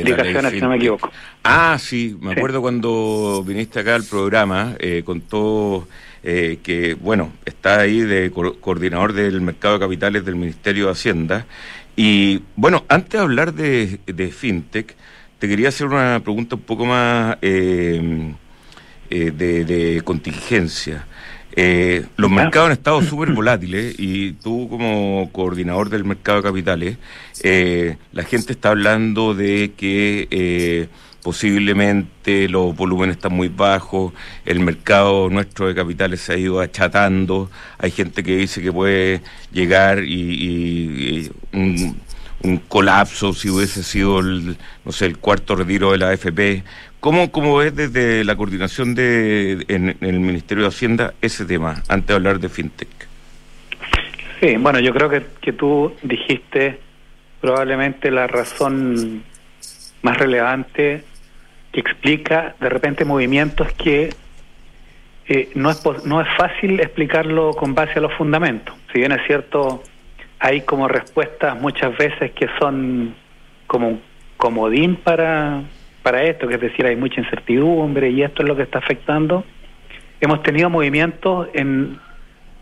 indicaciones, 0.00 0.52
si 0.52 0.60
no 0.60 0.68
me 0.68 0.76
equivoco. 0.76 1.10
Ah, 1.42 1.76
sí, 1.78 2.16
me 2.20 2.32
acuerdo 2.32 2.60
cuando 2.60 3.44
viniste 3.46 3.80
acá 3.80 3.94
al 3.94 4.04
programa, 4.04 4.74
eh, 4.78 5.02
contó 5.04 5.86
eh, 6.22 6.58
que, 6.62 6.94
bueno, 6.94 7.32
está 7.44 7.80
ahí 7.80 8.00
de 8.00 8.30
coordinador 8.30 9.12
del 9.12 9.42
mercado 9.42 9.74
de 9.74 9.80
capitales 9.80 10.24
del 10.24 10.36
Ministerio 10.36 10.86
de 10.86 10.92
Hacienda. 10.92 11.46
Y, 11.96 12.40
bueno, 12.56 12.84
antes 12.88 13.12
de 13.12 13.18
hablar 13.18 13.52
de, 13.52 13.98
FinTech, 14.32 14.96
te 15.38 15.48
quería 15.48 15.68
hacer 15.68 15.86
una 15.86 16.20
pregunta 16.20 16.56
un 16.56 16.62
poco 16.62 16.86
más 16.86 17.36
eh, 17.42 18.32
eh, 19.10 19.30
de 19.32 20.02
contingencia. 20.02 21.06
Eh, 21.56 22.04
los 22.16 22.30
mercados 22.32 22.66
han 22.66 22.72
estado 22.72 23.00
súper 23.02 23.30
volátiles 23.32 23.94
y 23.96 24.32
tú 24.32 24.68
como 24.68 25.28
coordinador 25.30 25.88
del 25.88 26.04
mercado 26.04 26.38
de 26.38 26.48
capitales, 26.48 26.98
eh, 27.44 27.96
la 28.12 28.24
gente 28.24 28.52
está 28.52 28.70
hablando 28.70 29.34
de 29.34 29.72
que 29.76 30.26
eh, 30.32 30.88
posiblemente 31.22 32.48
los 32.48 32.74
volúmenes 32.74 33.16
están 33.16 33.34
muy 33.34 33.48
bajos, 33.48 34.12
el 34.44 34.58
mercado 34.58 35.30
nuestro 35.30 35.68
de 35.68 35.76
capitales 35.76 36.22
se 36.22 36.32
ha 36.32 36.36
ido 36.36 36.60
achatando, 36.60 37.48
hay 37.78 37.92
gente 37.92 38.24
que 38.24 38.36
dice 38.36 38.60
que 38.60 38.72
puede 38.72 39.20
llegar 39.52 40.02
y, 40.02 41.30
un, 41.52 41.96
un, 42.42 42.56
colapso 42.58 43.32
si 43.32 43.48
hubiese 43.48 43.84
sido 43.84 44.18
el, 44.18 44.56
no 44.84 44.90
sé, 44.90 45.06
el 45.06 45.18
cuarto 45.18 45.54
retiro 45.54 45.92
de 45.92 45.98
la 45.98 46.08
AFP. 46.08 46.64
¿Cómo, 47.04 47.30
¿Cómo 47.30 47.58
ves 47.58 47.76
desde 47.76 48.24
la 48.24 48.34
coordinación 48.34 48.94
de, 48.94 49.66
en, 49.68 49.94
el 50.00 50.20
Ministerio 50.20 50.62
de 50.64 50.68
Hacienda 50.68 51.12
ese 51.20 51.44
tema, 51.44 51.82
antes 51.86 52.08
de 52.08 52.14
hablar 52.14 52.40
de 52.40 52.48
FinTech? 52.48 52.88
Sí, 54.40 54.56
bueno, 54.56 54.80
yo 54.80 54.94
creo 54.94 55.10
que, 55.10 55.22
que 55.42 55.52
tú 55.52 55.92
dijiste 56.02 56.80
probablemente 57.42 58.10
la 58.10 58.26
razón 58.26 59.22
más 60.00 60.16
relevante 60.16 61.04
que 61.72 61.80
explica 61.80 62.54
de 62.58 62.70
repente 62.70 63.04
movimientos 63.04 63.70
que 63.74 64.14
eh, 65.28 65.50
no, 65.54 65.72
es, 65.72 65.84
no 66.06 66.22
es 66.22 66.28
fácil 66.38 66.80
explicarlo 66.80 67.50
con 67.50 67.74
base 67.74 67.98
a 67.98 68.00
los 68.00 68.14
fundamentos. 68.14 68.74
Si 68.94 69.00
bien 69.00 69.12
es 69.12 69.20
cierto, 69.26 69.82
hay 70.38 70.62
como 70.62 70.88
respuestas 70.88 71.60
muchas 71.60 71.94
veces 71.98 72.32
que 72.32 72.48
son 72.58 73.14
como 73.66 73.88
un 73.88 74.00
comodín 74.38 74.96
para 74.96 75.64
para 76.04 76.22
esto, 76.22 76.46
que 76.46 76.56
es 76.56 76.60
decir, 76.60 76.84
hay 76.84 76.96
mucha 76.96 77.18
incertidumbre 77.22 78.10
y 78.10 78.22
esto 78.22 78.42
es 78.42 78.48
lo 78.48 78.54
que 78.54 78.62
está 78.62 78.78
afectando. 78.78 79.42
Hemos 80.20 80.42
tenido 80.42 80.68
movimientos 80.68 81.48
en, 81.54 81.98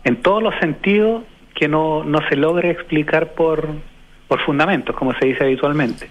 en 0.05 0.15
todos 0.21 0.41
los 0.41 0.55
sentidos 0.61 1.23
que 1.53 1.67
no, 1.67 2.05
no 2.05 2.19
se 2.29 2.37
logre 2.37 2.71
explicar 2.71 3.33
por, 3.33 3.67
por 4.29 4.39
fundamentos, 4.39 4.95
como 4.95 5.13
se 5.15 5.27
dice 5.27 5.43
habitualmente. 5.43 6.09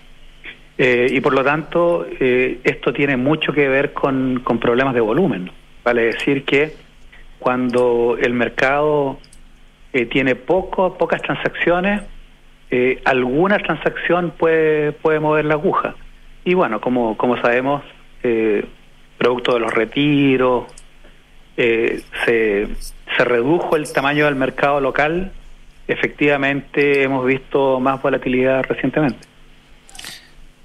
Eh, 0.77 1.07
y 1.11 1.21
por 1.23 1.35
lo 1.35 1.43
tanto, 1.43 2.07
eh, 2.21 2.61
esto 2.65 2.93
tiene 2.93 3.17
mucho 3.17 3.55
que 3.55 3.67
ver 3.67 3.95
con, 3.95 4.41
con 4.45 4.59
problemas 4.59 4.93
de 4.93 5.01
volumen. 5.01 5.51
Vale 5.83 6.03
decir 6.05 6.45
que 6.45 6.75
cuando 7.39 8.19
el 8.21 8.35
mercado 8.35 9.19
eh, 9.95 10.05
tiene 10.05 10.35
poco, 10.35 10.99
pocas 10.99 11.23
transacciones, 11.23 12.03
alguna 13.05 13.59
transacción 13.59 14.33
puede, 14.39 14.93
puede 14.93 15.21
mover 15.21 15.45
la 15.45 15.55
aguja. 15.55 15.95
Y 16.45 16.55
bueno, 16.55 16.81
como, 16.81 17.17
como 17.17 17.41
sabemos, 17.41 17.83
eh, 18.23 18.65
producto 19.19 19.55
de 19.55 19.61
los 19.61 19.73
retiros, 19.73 20.65
eh, 21.57 22.03
se, 22.25 22.69
se 23.17 23.25
redujo 23.25 23.77
el 23.77 23.91
tamaño 23.93 24.25
del 24.25 24.35
mercado 24.35 24.81
local. 24.81 25.33
Efectivamente, 25.87 27.03
hemos 27.03 27.25
visto 27.27 27.79
más 27.81 28.01
volatilidad 28.03 28.65
recientemente. 28.65 29.33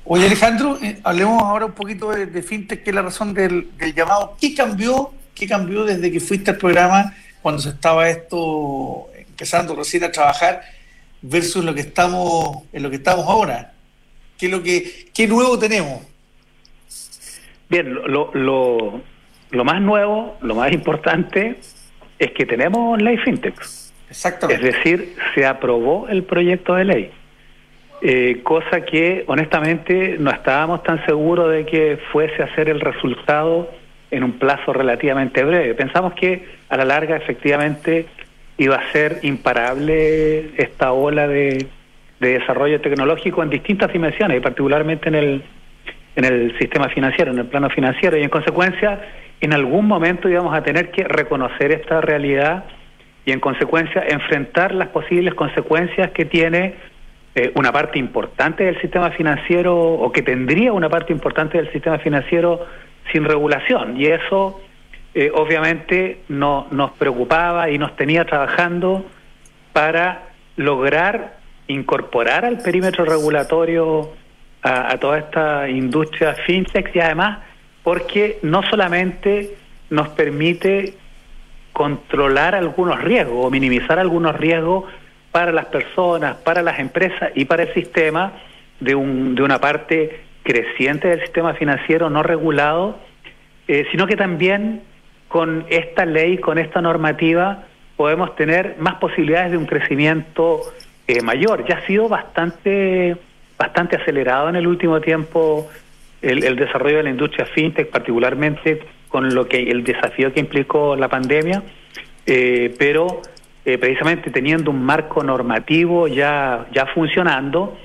Oye, 0.09 0.25
Alejandro, 0.25 0.77
eh, 0.81 1.01
hablemos 1.03 1.43
ahora 1.43 1.65
un 1.65 1.73
poquito 1.73 2.11
de, 2.11 2.41
FinTech, 2.41 2.81
que 2.81 2.91
es 2.91 2.95
la 2.95 3.01
razón 3.01 3.33
del, 3.33 3.69
llamado. 3.93 4.37
¿Qué 4.39 4.55
cambió? 4.55 5.13
¿Qué 5.35 5.45
cambió 5.45 5.83
desde 5.83 6.09
que 6.09 6.21
fuiste 6.21 6.51
al 6.51 6.57
programa 6.57 7.13
cuando 7.41 7.61
se 7.61 7.69
estaba 7.69 8.09
esto 8.09 9.09
empezando 9.13 9.75
recién 9.75 10.05
a 10.05 10.11
trabajar 10.11 10.61
versus 11.21 11.65
lo 11.65 11.75
que 11.75 11.81
estamos 11.81 12.63
en 12.71 12.83
lo 12.83 12.89
que 12.89 12.95
estamos 12.95 13.27
ahora? 13.27 13.73
¿Qué, 14.37 14.49
lo 14.49 14.61
que, 14.61 15.07
qué 15.13 15.27
nuevo 15.27 15.57
tenemos? 15.57 16.01
Bien, 17.69 17.93
lo, 17.93 18.31
lo, 18.33 19.01
lo 19.51 19.65
más 19.65 19.81
nuevo, 19.81 20.37
lo 20.41 20.55
más 20.55 20.71
importante 20.71 21.57
es 22.19 22.31
que 22.31 22.45
tenemos 22.45 23.01
ley 23.01 23.17
fintech. 23.17 23.59
Exactamente. 24.09 24.67
Es 24.69 24.75
decir, 24.75 25.15
se 25.35 25.45
aprobó 25.45 26.07
el 26.07 26.23
proyecto 26.23 26.75
de 26.75 26.85
ley. 26.85 27.11
Eh, 28.01 28.41
cosa 28.43 28.81
que 28.81 29.23
honestamente 29.27 30.17
no 30.19 30.31
estábamos 30.31 30.83
tan 30.83 31.03
seguros 31.05 31.51
de 31.51 31.65
que 31.65 31.97
fuese 32.11 32.43
a 32.43 32.53
ser 32.55 32.69
el 32.69 32.79
resultado 32.79 33.71
en 34.11 34.23
un 34.23 34.33
plazo 34.33 34.71
relativamente 34.71 35.43
breve. 35.43 35.73
Pensamos 35.73 36.13
que 36.13 36.45
a 36.69 36.77
la 36.77 36.85
larga 36.85 37.17
efectivamente 37.17 38.05
iba 38.57 38.75
a 38.75 38.91
ser 38.91 39.19
imparable 39.23 40.51
esta 40.57 40.91
ola 40.91 41.27
de, 41.27 41.67
de 42.19 42.39
desarrollo 42.39 42.81
tecnológico 42.81 43.43
en 43.43 43.49
distintas 43.49 43.91
dimensiones 43.91 44.37
y 44.37 44.41
particularmente 44.41 45.09
en 45.09 45.15
el, 45.15 45.43
en 46.15 46.25
el 46.25 46.57
sistema 46.57 46.89
financiero, 46.89 47.31
en 47.31 47.39
el 47.39 47.45
plano 47.45 47.69
financiero 47.69 48.17
y 48.17 48.23
en 48.23 48.29
consecuencia 48.29 48.99
en 49.39 49.53
algún 49.53 49.87
momento 49.87 50.27
íbamos 50.29 50.55
a 50.55 50.63
tener 50.63 50.91
que 50.91 51.03
reconocer 51.03 51.71
esta 51.71 52.01
realidad 52.01 52.65
y 53.25 53.31
en 53.31 53.39
consecuencia 53.39 54.03
enfrentar 54.07 54.73
las 54.73 54.87
posibles 54.89 55.33
consecuencias 55.35 56.11
que 56.11 56.25
tiene 56.25 56.75
eh, 57.35 57.51
una 57.55 57.71
parte 57.71 57.99
importante 57.99 58.63
del 58.63 58.81
sistema 58.81 59.11
financiero 59.11 59.77
o 59.77 60.11
que 60.11 60.23
tendría 60.23 60.73
una 60.73 60.89
parte 60.89 61.13
importante 61.13 61.57
del 61.57 61.71
sistema 61.71 61.99
financiero 61.99 62.65
sin 63.11 63.25
regulación. 63.25 63.99
Y 63.99 64.07
eso 64.07 64.59
eh, 65.13 65.29
obviamente 65.33 66.21
no, 66.29 66.67
nos 66.71 66.91
preocupaba 66.91 67.69
y 67.69 67.77
nos 67.77 67.95
tenía 67.95 68.25
trabajando 68.25 69.05
para 69.73 70.29
lograr 70.55 71.37
incorporar 71.67 72.45
al 72.45 72.59
perímetro 72.59 73.05
regulatorio 73.05 74.11
a, 74.61 74.97
toda 74.97 75.19
esta 75.19 75.69
industria 75.69 76.33
fintech 76.33 76.93
y 76.95 76.99
además 76.99 77.39
porque 77.83 78.39
no 78.41 78.63
solamente 78.63 79.55
nos 79.89 80.09
permite 80.09 80.95
controlar 81.71 82.55
algunos 82.55 83.01
riesgos 83.01 83.45
o 83.45 83.49
minimizar 83.49 83.99
algunos 83.99 84.35
riesgos 84.35 84.85
para 85.31 85.51
las 85.51 85.67
personas, 85.67 86.35
para 86.37 86.61
las 86.61 86.79
empresas 86.79 87.31
y 87.35 87.45
para 87.45 87.63
el 87.63 87.73
sistema 87.73 88.33
de, 88.79 88.95
un, 88.95 89.35
de 89.35 89.43
una 89.43 89.59
parte 89.59 90.21
creciente 90.43 91.09
del 91.09 91.21
sistema 91.21 91.53
financiero 91.53 92.09
no 92.09 92.23
regulado, 92.23 92.97
eh, 93.67 93.85
sino 93.91 94.07
que 94.07 94.15
también 94.15 94.81
con 95.27 95.65
esta 95.69 96.05
ley, 96.05 96.37
con 96.37 96.57
esta 96.57 96.81
normativa, 96.81 97.65
podemos 97.95 98.35
tener 98.35 98.75
más 98.79 98.95
posibilidades 98.95 99.51
de 99.51 99.57
un 99.57 99.65
crecimiento 99.65 100.61
eh, 101.07 101.21
mayor. 101.21 101.65
Ya 101.67 101.77
ha 101.77 101.87
sido 101.87 102.09
bastante, 102.09 103.15
bastante 103.57 103.95
acelerado 103.95 104.49
en 104.49 104.57
el 104.57 104.67
último 104.67 104.99
tiempo 104.99 105.69
el, 106.21 106.55
desarrollo 106.57 106.97
de 106.97 107.03
la 107.03 107.09
industria 107.11 107.45
fintech, 107.45 107.89
particularmente 107.89 108.81
con 109.07 109.33
lo 109.33 109.47
que 109.47 109.63
el 109.63 109.83
desafío 109.85 110.33
que 110.33 110.41
implicó 110.41 110.97
la 110.97 111.07
pandemia, 111.07 111.63
eh, 112.25 112.75
pero 112.77 113.21
eh, 113.63 113.77
precisamente 113.77 114.31
teniendo 114.31 114.69
un 114.69 114.83
marco 114.83 115.23
normativo 115.23 116.07
ya, 116.07 116.67
ya 116.73 116.85
funcionando, 116.87 117.77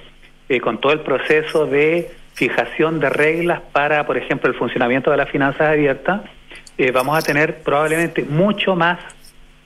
con 0.61 0.82
todo 0.82 0.92
el 0.92 1.00
proceso 1.00 1.64
de 1.64 2.11
fijación 2.35 3.00
de 3.00 3.08
reglas 3.08 3.62
para, 3.72 4.04
por 4.04 4.18
ejemplo, 4.18 4.50
el 4.50 4.58
funcionamiento 4.58 5.11
de 5.11 5.16
las 5.16 5.30
finanzas 5.30 5.62
abiertas, 5.62 6.20
vamos 6.92 7.16
a 7.16 7.22
tener 7.22 7.62
probablemente 7.62 8.22
mucho 8.22 8.76
más 8.76 8.98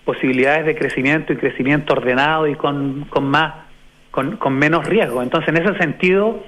posibilidades 0.07 0.64
de 0.64 0.75
crecimiento 0.75 1.35
y 1.35 1.37
crecimiento 1.37 1.92
ordenado 1.92 2.47
y 2.47 2.55
con, 2.55 3.05
con 3.11 3.25
más 3.29 3.66
con, 4.11 4.38
con 4.38 4.55
menos 4.55 4.87
riesgo. 4.87 5.23
Entonces, 5.23 5.51
en 5.51 5.62
ese 5.62 5.77
sentido, 5.77 6.42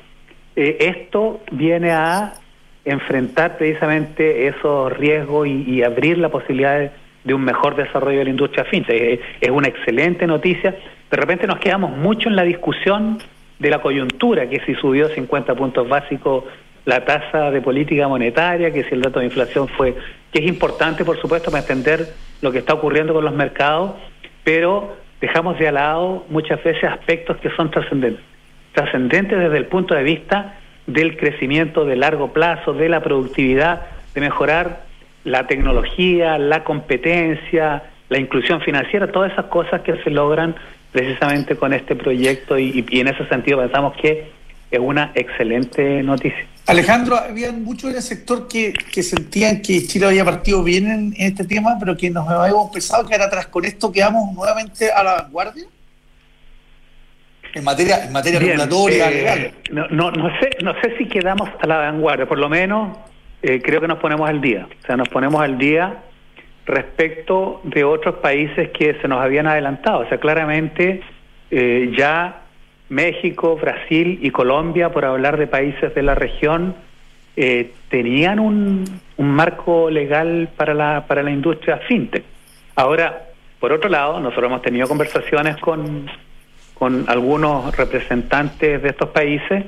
eh, 0.57 0.79
esto 0.81 1.41
viene 1.53 1.91
a 1.91 2.33
enfrentar 2.87 3.59
precisamente 3.59 4.47
esos 4.47 4.91
riesgos 4.97 5.47
y, 5.47 5.83
abrir 5.83 6.17
la 6.17 6.31
posibilidad 6.31 6.91
de, 7.25 7.35
un 7.35 7.45
mejor 7.45 7.77
desarrollo 7.77 8.21
de 8.21 8.25
la 8.25 8.31
industria 8.31 8.65
fintech. 8.65 9.21
Es, 9.41 9.51
una 9.51 9.69
excelente 9.69 10.27
noticia. 10.27 10.75
De 11.11 11.17
repente 11.17 11.47
nos 11.47 11.59
quedamos 11.59 11.95
mucho 11.95 12.31
en 12.31 12.37
la 12.37 12.45
discusión 12.45 13.19
de 13.59 13.71
la 13.71 13.83
coyuntura, 13.83 14.49
que 14.49 14.61
si 14.61 14.75
subió 14.77 15.09
50 15.09 15.55
puntos 15.55 15.87
básicos 15.87 16.45
la 16.87 17.05
tasa 17.05 17.51
de 17.51 17.61
política 17.61 18.09
monetaria, 18.09 18.73
que 18.73 18.85
si 18.85 18.95
el 18.95 19.03
dato 19.03 19.19
de 19.19 19.27
inflación 19.27 19.69
fue, 19.69 19.95
que 20.33 20.39
es 20.39 20.47
importante, 20.47 21.05
por 21.05 21.21
supuesto, 21.21 21.51
para 21.51 21.61
entender 21.61 22.09
lo 22.41 22.53
que 22.53 22.59
está 22.59 22.75
ocurriendo 22.75 23.13
con 23.15 23.25
los 23.25 23.35
mercados, 23.35 23.93
pero 24.45 24.97
dejamos 25.21 25.59
de 25.59 25.73
lado 25.73 26.25
muchas 26.29 26.63
veces 26.63 26.85
aspectos 26.85 27.37
que 27.39 27.51
son 27.51 27.71
trascendentes. 27.71 28.25
Trascendentes 28.73 29.39
desde 29.39 29.57
el 29.57 29.67
punto 29.67 29.95
de 29.95 30.03
vista 30.03 30.59
del 30.87 31.17
crecimiento 31.17 31.85
de 31.85 31.97
largo 31.97 32.33
plazo, 32.33 32.73
de 32.73 32.89
la 32.89 33.03
productividad, 33.03 33.87
de 34.15 34.21
mejorar 34.21 34.83
la 35.25 35.47
tecnología, 35.47 36.39
la 36.39 36.65
competencia, 36.65 37.83
la 38.09 38.19
inclusión 38.19 38.61
financiera, 38.61 39.13
todas 39.13 39.33
esas 39.33 39.47
cosas 39.47 39.83
que 39.83 39.97
se 40.03 40.11
logran 40.11 40.55
precisamente 40.93 41.57
con 41.57 41.75
este 41.75 41.95
proyecto 41.95 42.59
y, 42.59 42.87
y 42.89 43.01
en 43.01 43.09
ese 43.09 43.27
sentido 43.27 43.59
pensamos 43.59 43.95
que 43.97 44.31
es 44.71 44.79
una 44.79 45.13
excelente 45.15 46.03
noticia. 46.03 46.47
Alejandro, 46.69 47.17
había 47.17 47.51
muchos 47.51 47.91
en 47.91 47.97
el 47.97 48.03
sector 48.03 48.47
que, 48.47 48.75
sentían 49.03 49.63
que 49.63 49.87
Chile 49.87 50.05
había 50.05 50.23
partido 50.23 50.63
bien 50.63 50.87
en, 50.91 51.15
este 51.17 51.45
tema, 51.45 51.79
pero 51.81 51.97
que 51.97 52.11
nos 52.11 52.29
habíamos 52.29 52.71
pensado 52.71 53.09
que 53.09 53.15
era 53.15 53.25
atrás. 53.25 53.47
¿Con 53.47 53.65
esto 53.65 53.91
quedamos 53.91 54.35
nuevamente 54.35 54.93
a 54.93 55.03
la 55.03 55.15
vanguardia? 55.23 55.65
En 57.55 57.65
materia, 57.65 58.05
en 58.05 58.13
materia 58.13 58.39
regulatoria, 58.39 59.11
eh, 59.11 59.55
No, 59.71 59.89
no, 59.89 60.11
no, 60.11 60.29
sé, 60.41 60.51
no 60.63 60.75
sé 60.83 60.95
si 60.99 61.09
quedamos 61.09 61.49
a 61.59 61.67
la 61.67 61.79
vanguardia, 61.79 62.29
por 62.29 62.37
lo 62.37 62.51
menos 62.51 62.99
eh, 63.41 63.63
creo 63.63 63.81
que 63.81 63.89
nos 63.89 63.99
ponemos 63.99 64.29
al 64.29 64.43
día. 64.43 64.69
O 64.83 64.87
sea, 64.87 64.99
nos 64.99 65.09
ponemos 65.09 65.41
al 65.41 65.57
día 65.57 66.03
respecto 66.67 67.63
de 67.65 67.83
otros 67.83 68.17
países 68.17 68.69
que 68.73 68.99
se 69.01 69.09
nos 69.09 69.23
habían 69.23 69.47
adelantado. 69.47 70.01
O 70.01 70.09
sea, 70.11 70.21
claramente 70.21 71.01
eh, 71.51 71.95
ya 71.97 72.43
México, 72.89 73.57
Brasil 73.57 74.19
y 74.23 74.31
Colombia, 74.31 74.91
por 74.91 75.05
hablar 75.05 75.37
de 75.37 75.47
países 75.47 75.95
de 75.95 76.03
la 76.03 76.15
región, 76.15 76.75
eh, 77.37 77.73
tenían 77.89 78.41
un, 78.41 78.85
marco 79.17 79.91
legal 79.91 80.49
para 80.57 80.75
la, 80.75 81.07
para 81.07 81.23
la 81.23 81.31
industria 81.31 81.79
fintech. 81.89 82.25
Ahora, 82.77 83.29
por 83.61 83.73
otro 83.73 83.91
lado, 83.91 84.21
nosotros 84.21 84.47
hemos 84.47 84.63
tenido 84.63 84.87
conversaciones 84.89 85.57
con, 85.59 86.09
con 86.75 87.05
algunos 87.09 87.77
representantes 87.77 88.83
de 88.83 88.89
estos 88.89 89.11
países 89.11 89.65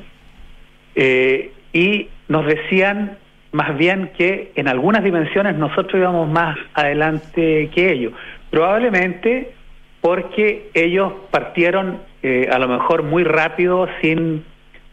eh, 0.94 1.52
y 1.72 2.09
nos 2.28 2.46
decían 2.46 3.18
más 3.52 3.76
bien 3.76 4.12
que 4.16 4.52
en 4.54 4.68
algunas 4.68 5.02
dimensiones 5.02 5.56
nosotros 5.56 5.94
íbamos 5.94 6.28
más 6.28 6.56
adelante 6.74 7.68
que 7.74 7.92
ellos. 7.92 8.12
Probablemente 8.50 9.52
porque 10.00 10.70
ellos 10.74 11.12
partieron 11.30 11.98
eh, 12.22 12.48
a 12.50 12.59
lo 12.59 12.68
mejor 12.68 13.02
muy 13.02 13.24
rápido 13.24 13.88
sin, 14.00 14.44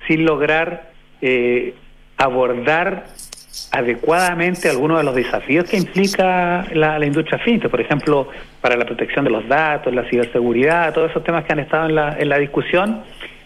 sin 0.07 0.25
lograr 0.25 0.91
eh, 1.21 1.73
abordar 2.17 3.05
adecuadamente 3.71 4.69
algunos 4.69 4.99
de 4.99 5.03
los 5.03 5.15
desafíos 5.15 5.65
que 5.65 5.77
implica 5.77 6.65
la, 6.73 7.03
industria 7.05 7.39
fintech, 7.39 7.69
por 7.69 7.81
ejemplo, 7.81 8.29
para 8.61 8.77
la 8.77 8.85
protección 8.85 9.25
de 9.25 9.31
los 9.31 9.47
datos, 9.47 9.93
la 9.93 10.07
ciberseguridad, 10.09 10.93
todos 10.93 11.11
esos 11.11 11.23
temas 11.23 11.43
que 11.45 11.53
han 11.53 11.59
estado 11.59 11.87
en 11.87 11.95
la, 11.95 12.17
en 12.17 12.29
la 12.29 12.37
discusión. 12.37 13.03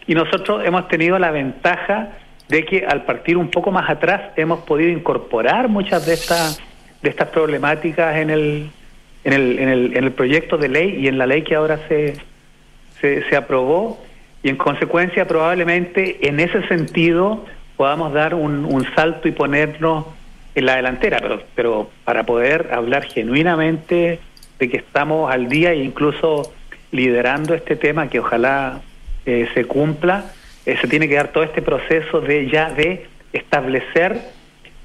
Y 0.08 0.16
nosotros 0.16 0.64
hemos 0.66 0.88
tenido 0.88 1.18
la 1.18 1.32
ventaja 1.32 2.10
de 2.50 2.66
que 2.66 2.86
al 2.86 3.04
partir 3.04 3.38
un 3.38 3.50
poco 3.50 3.72
más 3.72 3.90
atrás 3.90 4.32
hemos 4.36 4.60
podido 4.60 4.92
incorporar 4.92 5.70
muchas 5.70 6.06
de 6.06 6.14
estas 6.14 6.62
de 7.02 7.10
estas 7.10 7.30
problemáticas 7.30 8.18
en 8.18 8.30
el, 8.30 8.70
en 9.24 9.34
el, 9.34 9.60
en 9.60 9.70
el, 9.70 9.98
en 9.98 10.04
el 10.04 10.12
proyecto 10.12 10.58
de 10.58 10.70
ley 10.70 10.98
y 11.00 11.08
en 11.08 11.18
la 11.18 11.26
ley 11.26 11.44
que 11.44 11.56
ahora 11.56 11.80
se, 11.88 12.14
se, 13.02 13.28
se 13.30 13.36
aprobó 13.36 14.00
y 14.44 14.50
en 14.50 14.56
consecuencia 14.56 15.28
probablemente 15.28 16.28
en 16.28 16.40
ese 16.40 16.68
sentido 16.68 17.46
podamos 17.78 18.14
dar 18.14 18.36
un, 18.36 18.86
salto 18.96 19.28
y 19.28 19.32
ponernos 19.32 20.06
en 20.54 20.66
la 20.66 20.76
delantera, 20.76 21.20
pero, 21.20 21.42
pero 21.56 21.90
para 22.04 22.24
poder 22.26 22.70
hablar 22.74 23.06
genuinamente 23.06 24.20
de 24.60 24.70
que 24.70 24.78
estamos 24.78 25.32
al 25.32 25.50
día 25.50 25.72
e 25.72 25.84
incluso 25.84 26.54
liderando 26.92 27.56
este 27.56 27.76
tema 27.76 28.10
que 28.10 28.20
ojalá 28.20 28.82
eh, 29.26 29.48
se 29.54 29.66
cumpla, 29.66 30.26
eh, 30.66 30.78
se 30.80 30.88
tiene 30.88 31.08
que 31.08 31.16
dar 31.16 31.30
todo 31.30 31.44
este 31.44 31.62
proceso 31.62 32.22
de 32.22 32.50
ya 32.50 32.70
de 32.70 33.08
establecer 33.34 34.20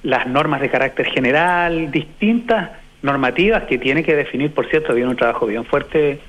las 0.02 0.26
normas 0.26 0.60
de 0.60 0.70
carácter 0.70 1.06
general, 1.06 1.90
distintas 1.90 2.70
normativas 3.02 3.64
que 3.64 3.76
tiene 3.76 4.04
que 4.04 4.14
definir, 4.14 4.54
por 4.54 4.68
cierto, 4.68 4.94
bien 4.94 5.08
un 5.08 5.16
trabajo 5.16 5.46
bien 5.46 5.64
fuerte 5.64 6.20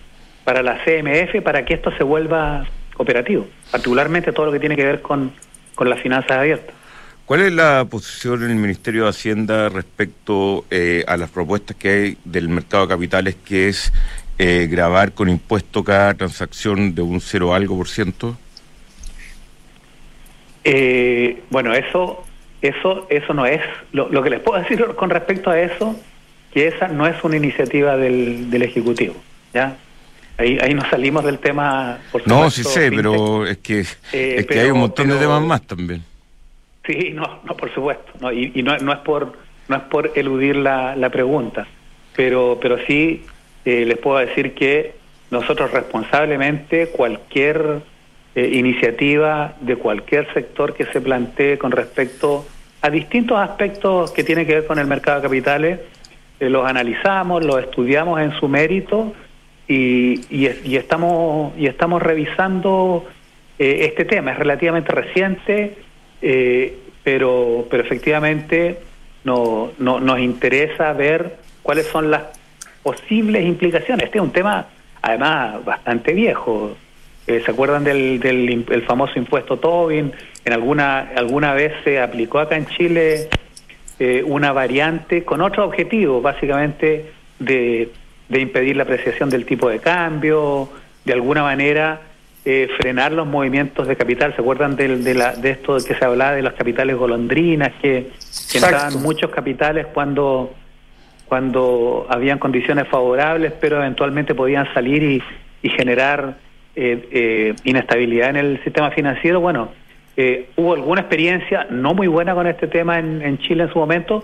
para 0.47 0.63
la 0.63 0.77
CMF 0.85 1.41
para 1.43 1.65
que 1.65 1.73
esto 1.73 1.91
se 1.97 2.05
vuelva 2.05 2.65
operativo, 2.95 3.45
particularmente 3.69 4.31
todo 4.31 4.45
lo 4.45 4.53
que 4.53 4.61
tiene 4.61 4.77
que 4.77 4.85
ver 4.85 5.01
con, 5.01 5.33
con 5.75 5.89
las 5.89 5.99
finanzas 5.99 6.31
abiertas. 6.31 6.73
¿Cuál 7.25 7.41
es 7.41 7.51
la 7.51 7.83
posición 7.83 8.41
en 8.43 8.51
el 8.51 8.55
Ministerio 8.55 9.03
de 9.03 9.09
Hacienda 9.09 9.67
respecto 9.67 10.63
eh, 10.71 11.03
a 11.05 11.17
las 11.17 11.29
propuestas 11.31 11.75
que 11.75 11.89
hay 11.89 12.17
del 12.23 12.47
mercado 12.47 12.87
de 12.87 12.93
capitales, 12.93 13.35
que 13.43 13.67
es 13.67 13.91
eh, 14.37 14.69
grabar 14.71 15.11
con 15.11 15.27
impuesto 15.27 15.83
cada 15.83 16.13
transacción 16.13 16.95
de 16.95 17.01
un 17.01 17.19
cero 17.19 17.53
algo 17.53 17.75
por 17.75 17.89
ciento? 17.89 18.37
Eh, 20.63 21.43
bueno, 21.49 21.73
eso, 21.73 22.23
eso, 22.61 23.05
eso 23.09 23.33
no 23.33 23.45
es. 23.45 23.59
Lo, 23.91 24.23
que 24.23 24.29
les 24.29 24.39
puedo 24.39 24.57
decir 24.61 24.81
con 24.95 25.09
respecto 25.09 25.49
a 25.49 25.59
eso, 25.59 25.99
que 26.53 26.67
esa 26.67 26.87
no 26.87 27.05
es 27.05 27.21
una 27.21 27.35
iniciativa 27.35 27.97
del, 27.97 28.49
del 28.49 28.61
ejecutivo, 28.61 29.15
ya. 29.53 29.75
Ahí, 30.37 30.57
ahí 30.61 30.73
nos 30.73 30.87
salimos 30.89 31.23
del 31.23 31.39
tema. 31.39 31.99
Por 32.11 32.27
no, 32.27 32.49
sí 32.49 32.63
sé, 32.63 32.91
pero 32.91 33.45
es 33.45 33.57
que, 33.57 33.79
eh, 34.13 34.35
es 34.39 34.45
que 34.45 34.59
hay 34.59 34.69
un 34.69 34.79
montón 34.79 35.07
de 35.09 35.15
temas 35.15 35.41
más 35.41 35.61
también. 35.63 36.03
Sí, 36.85 37.11
no, 37.13 37.39
no, 37.43 37.57
por 37.57 37.73
supuesto, 37.73 38.11
no, 38.21 38.31
y, 38.31 38.51
y 38.55 38.63
no, 38.63 38.77
no 38.77 38.93
es 38.93 38.99
por 38.99 39.33
no 39.67 39.75
es 39.75 39.83
por 39.83 40.11
eludir 40.15 40.55
la, 40.55 40.95
la 40.95 41.09
pregunta, 41.09 41.67
pero 42.15 42.57
pero 42.61 42.77
sí 42.85 43.25
eh, 43.65 43.83
les 43.85 43.97
puedo 43.97 44.17
decir 44.19 44.53
que 44.53 44.95
nosotros 45.29 45.71
responsablemente 45.71 46.87
cualquier 46.87 47.81
eh, 48.35 48.49
iniciativa 48.53 49.55
de 49.59 49.75
cualquier 49.75 50.31
sector 50.33 50.73
que 50.73 50.85
se 50.85 51.01
plantee 51.01 51.57
con 51.57 51.71
respecto 51.71 52.45
a 52.81 52.89
distintos 52.89 53.37
aspectos 53.37 54.11
que 54.11 54.23
tienen 54.23 54.45
que 54.45 54.53
ver 54.53 54.67
con 54.67 54.79
el 54.79 54.87
mercado 54.87 55.19
de 55.19 55.27
capitales, 55.27 55.79
eh, 56.39 56.49
los 56.49 56.65
analizamos, 56.65 57.43
los 57.43 57.59
estudiamos 57.59 58.21
en 58.21 58.31
su 58.39 58.47
mérito 58.47 59.13
y, 59.67 60.21
y, 60.29 60.75
estamos 60.75 61.57
y 61.57 61.67
estamos 61.67 62.01
revisando 62.01 63.05
eh, 63.59 63.79
este 63.81 64.05
tema. 64.05 64.31
Es 64.31 64.39
relativamente 64.39 64.91
reciente, 64.91 65.77
pero 67.03 67.67
pero 67.69 67.83
efectivamente 67.83 68.79
no, 69.23 69.71
no, 69.79 69.99
nos 69.99 70.19
interesa 70.19 70.93
ver 70.93 71.37
cuáles 71.63 71.85
son 71.87 72.11
las 72.11 72.23
posibles 72.83 73.45
implicaciones. 73.45 74.05
Este 74.05 74.17
es 74.17 74.23
un 74.23 74.31
tema 74.31 74.67
además 75.01 75.63
bastante 75.63 76.13
viejo 76.13 76.75
eh, 77.27 77.41
¿Se 77.43 77.51
acuerdan 77.51 77.83
del, 77.83 78.21
del 78.21 78.65
el 78.69 78.81
famoso 78.83 79.19
impuesto 79.19 79.57
Tobin? 79.57 80.13
En 80.45 80.53
alguna, 80.53 81.11
alguna 81.13 81.53
vez 81.53 81.73
se 81.83 81.99
aplicó 81.99 82.39
acá 82.39 82.55
en 82.55 82.67
Chile 82.67 83.27
eh, 83.99 84.23
una 84.25 84.53
variante 84.53 85.25
con 85.25 85.41
otro 85.41 85.65
objetivo, 85.65 86.21
básicamente 86.21 87.11
de, 87.39 87.89
de, 88.29 88.41
impedir 88.41 88.75
la 88.75 88.83
apreciación 88.83 89.29
del 89.29 89.45
tipo 89.45 89.69
de 89.69 89.79
cambio, 89.79 90.69
de 91.05 91.13
alguna 91.13 91.43
manera 91.43 92.01
eh, 92.45 92.69
frenar 92.77 93.11
los 93.11 93.27
movimientos 93.27 93.87
de 93.87 93.95
capital. 93.95 94.33
¿Se 94.35 94.41
acuerdan 94.41 94.75
de, 94.75 94.97
de, 94.97 95.13
la, 95.13 95.33
de 95.33 95.51
esto 95.51 95.77
que 95.77 95.95
se 95.95 96.05
hablaba 96.05 96.33
de 96.33 96.41
los 96.41 96.53
capitales 96.53 96.95
golondrinas, 96.95 97.73
que, 97.81 98.11
que 98.51 98.57
entraban 98.57 99.01
muchos 99.01 99.31
capitales 99.31 99.87
cuando, 99.93 100.53
cuando 101.27 102.07
habían 102.09 102.39
condiciones 102.39 102.87
favorables, 102.87 103.53
pero 103.59 103.77
eventualmente 103.77 104.35
podían 104.35 104.71
salir 104.73 105.03
y, 105.03 105.23
y 105.61 105.69
generar 105.69 106.35
eh, 106.79 107.07
eh, 107.11 107.55
inestabilidad 107.63 108.29
en 108.29 108.35
el 108.35 108.63
sistema 108.63 108.91
financiero, 108.91 109.39
bueno, 109.41 109.69
eh, 110.15 110.49
hubo 110.57 110.75
alguna 110.75 111.01
experiencia 111.01 111.65
no 111.71 111.95
muy 111.95 112.05
buena 112.05 112.35
con 112.35 112.45
este 112.45 112.67
tema 112.67 112.99
en, 112.99 113.39
Chile 113.39 113.63
en 113.63 113.73
su 113.73 113.79
momento 113.79 114.23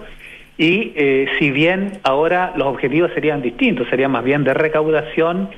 y 0.57 0.93
si 1.39 1.51
bien 1.51 1.99
ahora 2.03 2.53
los 2.55 2.67
objetivos 2.67 3.11
serían 3.13 3.41
distintos, 3.41 3.87
serían 3.89 4.11
más 4.11 4.23
bien 4.23 4.43
de 4.43 4.53
recaudación, 4.53 5.49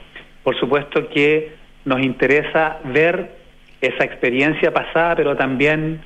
por 0.44 0.58
supuesto 0.58 1.10
que 1.10 1.54
nos 1.84 2.02
interesa 2.02 2.80
ver 2.86 3.32
esa 3.82 4.06
experiencia 4.06 4.74
pasada, 4.74 5.16
pero 5.16 5.36
también 5.36 6.02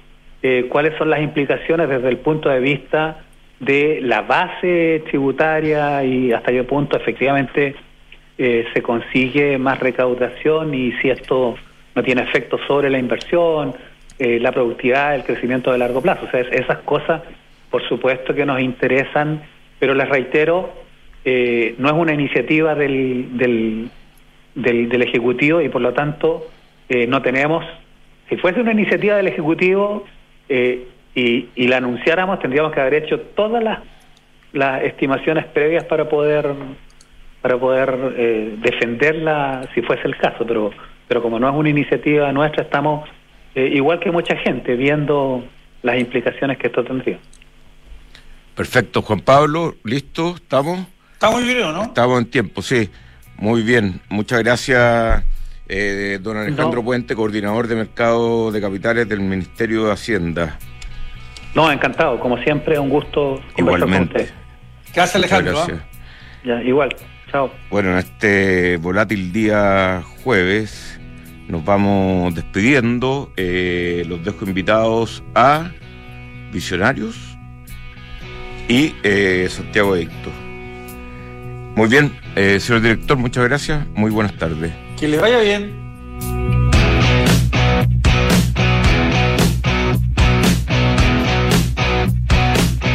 cuáles 0.69 0.97
son 0.97 1.09
las 1.09 1.21
implicaciones 1.21 1.87
desde 1.87 2.09
el 2.09 2.17
punto 2.17 2.49
de 2.49 2.59
vista 2.59 3.19
de 3.59 3.99
la 4.01 4.21
base 4.21 5.03
tributaria 5.09 6.03
y 6.03 6.31
hasta 6.31 6.51
qué 6.51 6.63
punto 6.63 6.97
efectivamente 6.97 7.75
eh, 8.37 8.65
se 8.73 8.81
consigue 8.81 9.57
más 9.57 9.79
recaudación 9.79 10.73
y 10.73 10.93
si 11.01 11.09
esto 11.09 11.55
no 11.93 12.03
tiene 12.03 12.21
efecto 12.21 12.57
sobre 12.67 12.89
la 12.89 12.97
inversión, 12.97 13.75
eh, 14.17 14.39
la 14.39 14.51
productividad, 14.51 15.15
el 15.15 15.23
crecimiento 15.23 15.71
de 15.71 15.77
largo 15.77 16.01
plazo. 16.01 16.25
O 16.25 16.31
sea, 16.31 16.39
esas 16.39 16.79
cosas, 16.79 17.21
por 17.69 17.87
supuesto 17.87 18.33
que 18.33 18.45
nos 18.45 18.59
interesan, 18.61 19.41
pero 19.79 19.93
les 19.93 20.09
reitero, 20.09 20.71
eh, 21.25 21.75
no 21.77 21.89
es 21.89 21.93
una 21.95 22.13
iniciativa 22.13 22.75
del, 22.75 23.37
del, 24.55 25.01
Ejecutivo 25.01 25.61
y 25.61 25.69
por 25.69 25.81
lo 25.81 25.93
tanto 25.93 26.47
no 27.07 27.21
tenemos, 27.21 27.63
si 28.29 28.35
fuese 28.37 28.61
una 28.61 28.71
iniciativa 28.71 29.15
del 29.15 29.27
Ejecutivo 29.27 30.05
y, 30.49 31.45
y 31.55 31.67
la 31.67 31.77
anunciáramos, 31.77 32.39
tendríamos 32.39 32.71
que 32.73 32.81
haber 32.81 32.95
hecho 32.95 33.19
todas 33.35 33.63
las, 33.63 33.79
las 34.53 34.83
estimaciones 34.83 35.45
previas 35.45 35.83
para 35.85 36.09
poder 36.09 36.47
para 37.41 37.57
poder 37.57 38.13
eh, 38.17 38.55
defenderla 38.57 39.67
si 39.73 39.81
fuese 39.81 40.07
el 40.07 40.17
caso, 40.17 40.45
pero, 40.45 40.71
pero 41.07 41.21
como 41.21 41.39
no 41.39 41.49
es 41.49 41.55
una 41.55 41.69
iniciativa 41.69 42.31
nuestra, 42.31 42.63
estamos, 42.63 43.09
eh, 43.55 43.71
igual 43.73 43.99
que 43.99 44.11
mucha 44.11 44.35
gente, 44.37 44.75
viendo 44.75 45.43
las 45.81 45.99
implicaciones 45.99 46.57
que 46.57 46.67
esto 46.67 46.83
tendría. 46.83 47.17
Perfecto, 48.59 49.01
Juan 49.03 49.21
Pablo, 49.21 49.77
¿listo? 49.85 50.35
¿Estamos? 50.35 50.85
Estamos 51.13 51.41
bien, 51.45 51.61
¿no? 51.61 51.83
Estamos 51.83 52.19
en 52.19 52.25
tiempo, 52.25 52.61
sí. 52.61 52.89
Muy 53.37 53.63
bien, 53.63 54.01
muchas 54.09 54.43
gracias. 54.43 55.23
Eh, 55.69 56.19
don 56.21 56.35
Alejandro 56.35 56.83
Puente, 56.83 57.15
coordinador 57.15 57.67
de 57.67 57.75
mercado 57.75 58.51
de 58.51 58.59
capitales 58.59 59.07
del 59.07 59.21
Ministerio 59.21 59.85
de 59.85 59.93
Hacienda. 59.93 60.59
No, 61.55 61.71
encantado, 61.71 62.19
como 62.19 62.37
siempre, 62.39 62.77
un 62.77 62.89
gusto. 62.89 63.41
Igualmente. 63.55 64.27
Gracias, 64.93 65.15
Alejandro. 65.15 65.53
Gracias. 65.53 65.79
Ya, 66.43 66.61
igual. 66.61 66.93
Chao. 67.31 67.53
Bueno, 67.69 67.93
en 67.93 67.99
este 67.99 68.75
volátil 68.75 69.31
día 69.31 70.03
jueves 70.21 70.99
nos 71.47 71.63
vamos 71.63 72.35
despidiendo. 72.35 73.31
Eh, 73.37 74.03
los 74.05 74.21
dejo 74.25 74.43
invitados 74.43 75.23
a 75.33 75.71
Visionarios 76.51 77.28
y 78.69 78.95
eh, 79.03 79.47
Santiago 79.49 79.95
Edicto. 79.95 80.31
Muy 81.75 81.89
bien, 81.89 82.17
eh, 82.35 82.59
señor 82.59 82.81
director, 82.81 83.17
muchas 83.17 83.43
gracias. 83.43 83.85
Muy 83.95 84.11
buenas 84.11 84.37
tardes. 84.37 84.71
Que 84.97 85.07
le 85.07 85.17
vaya 85.17 85.39
bien. 85.39 85.88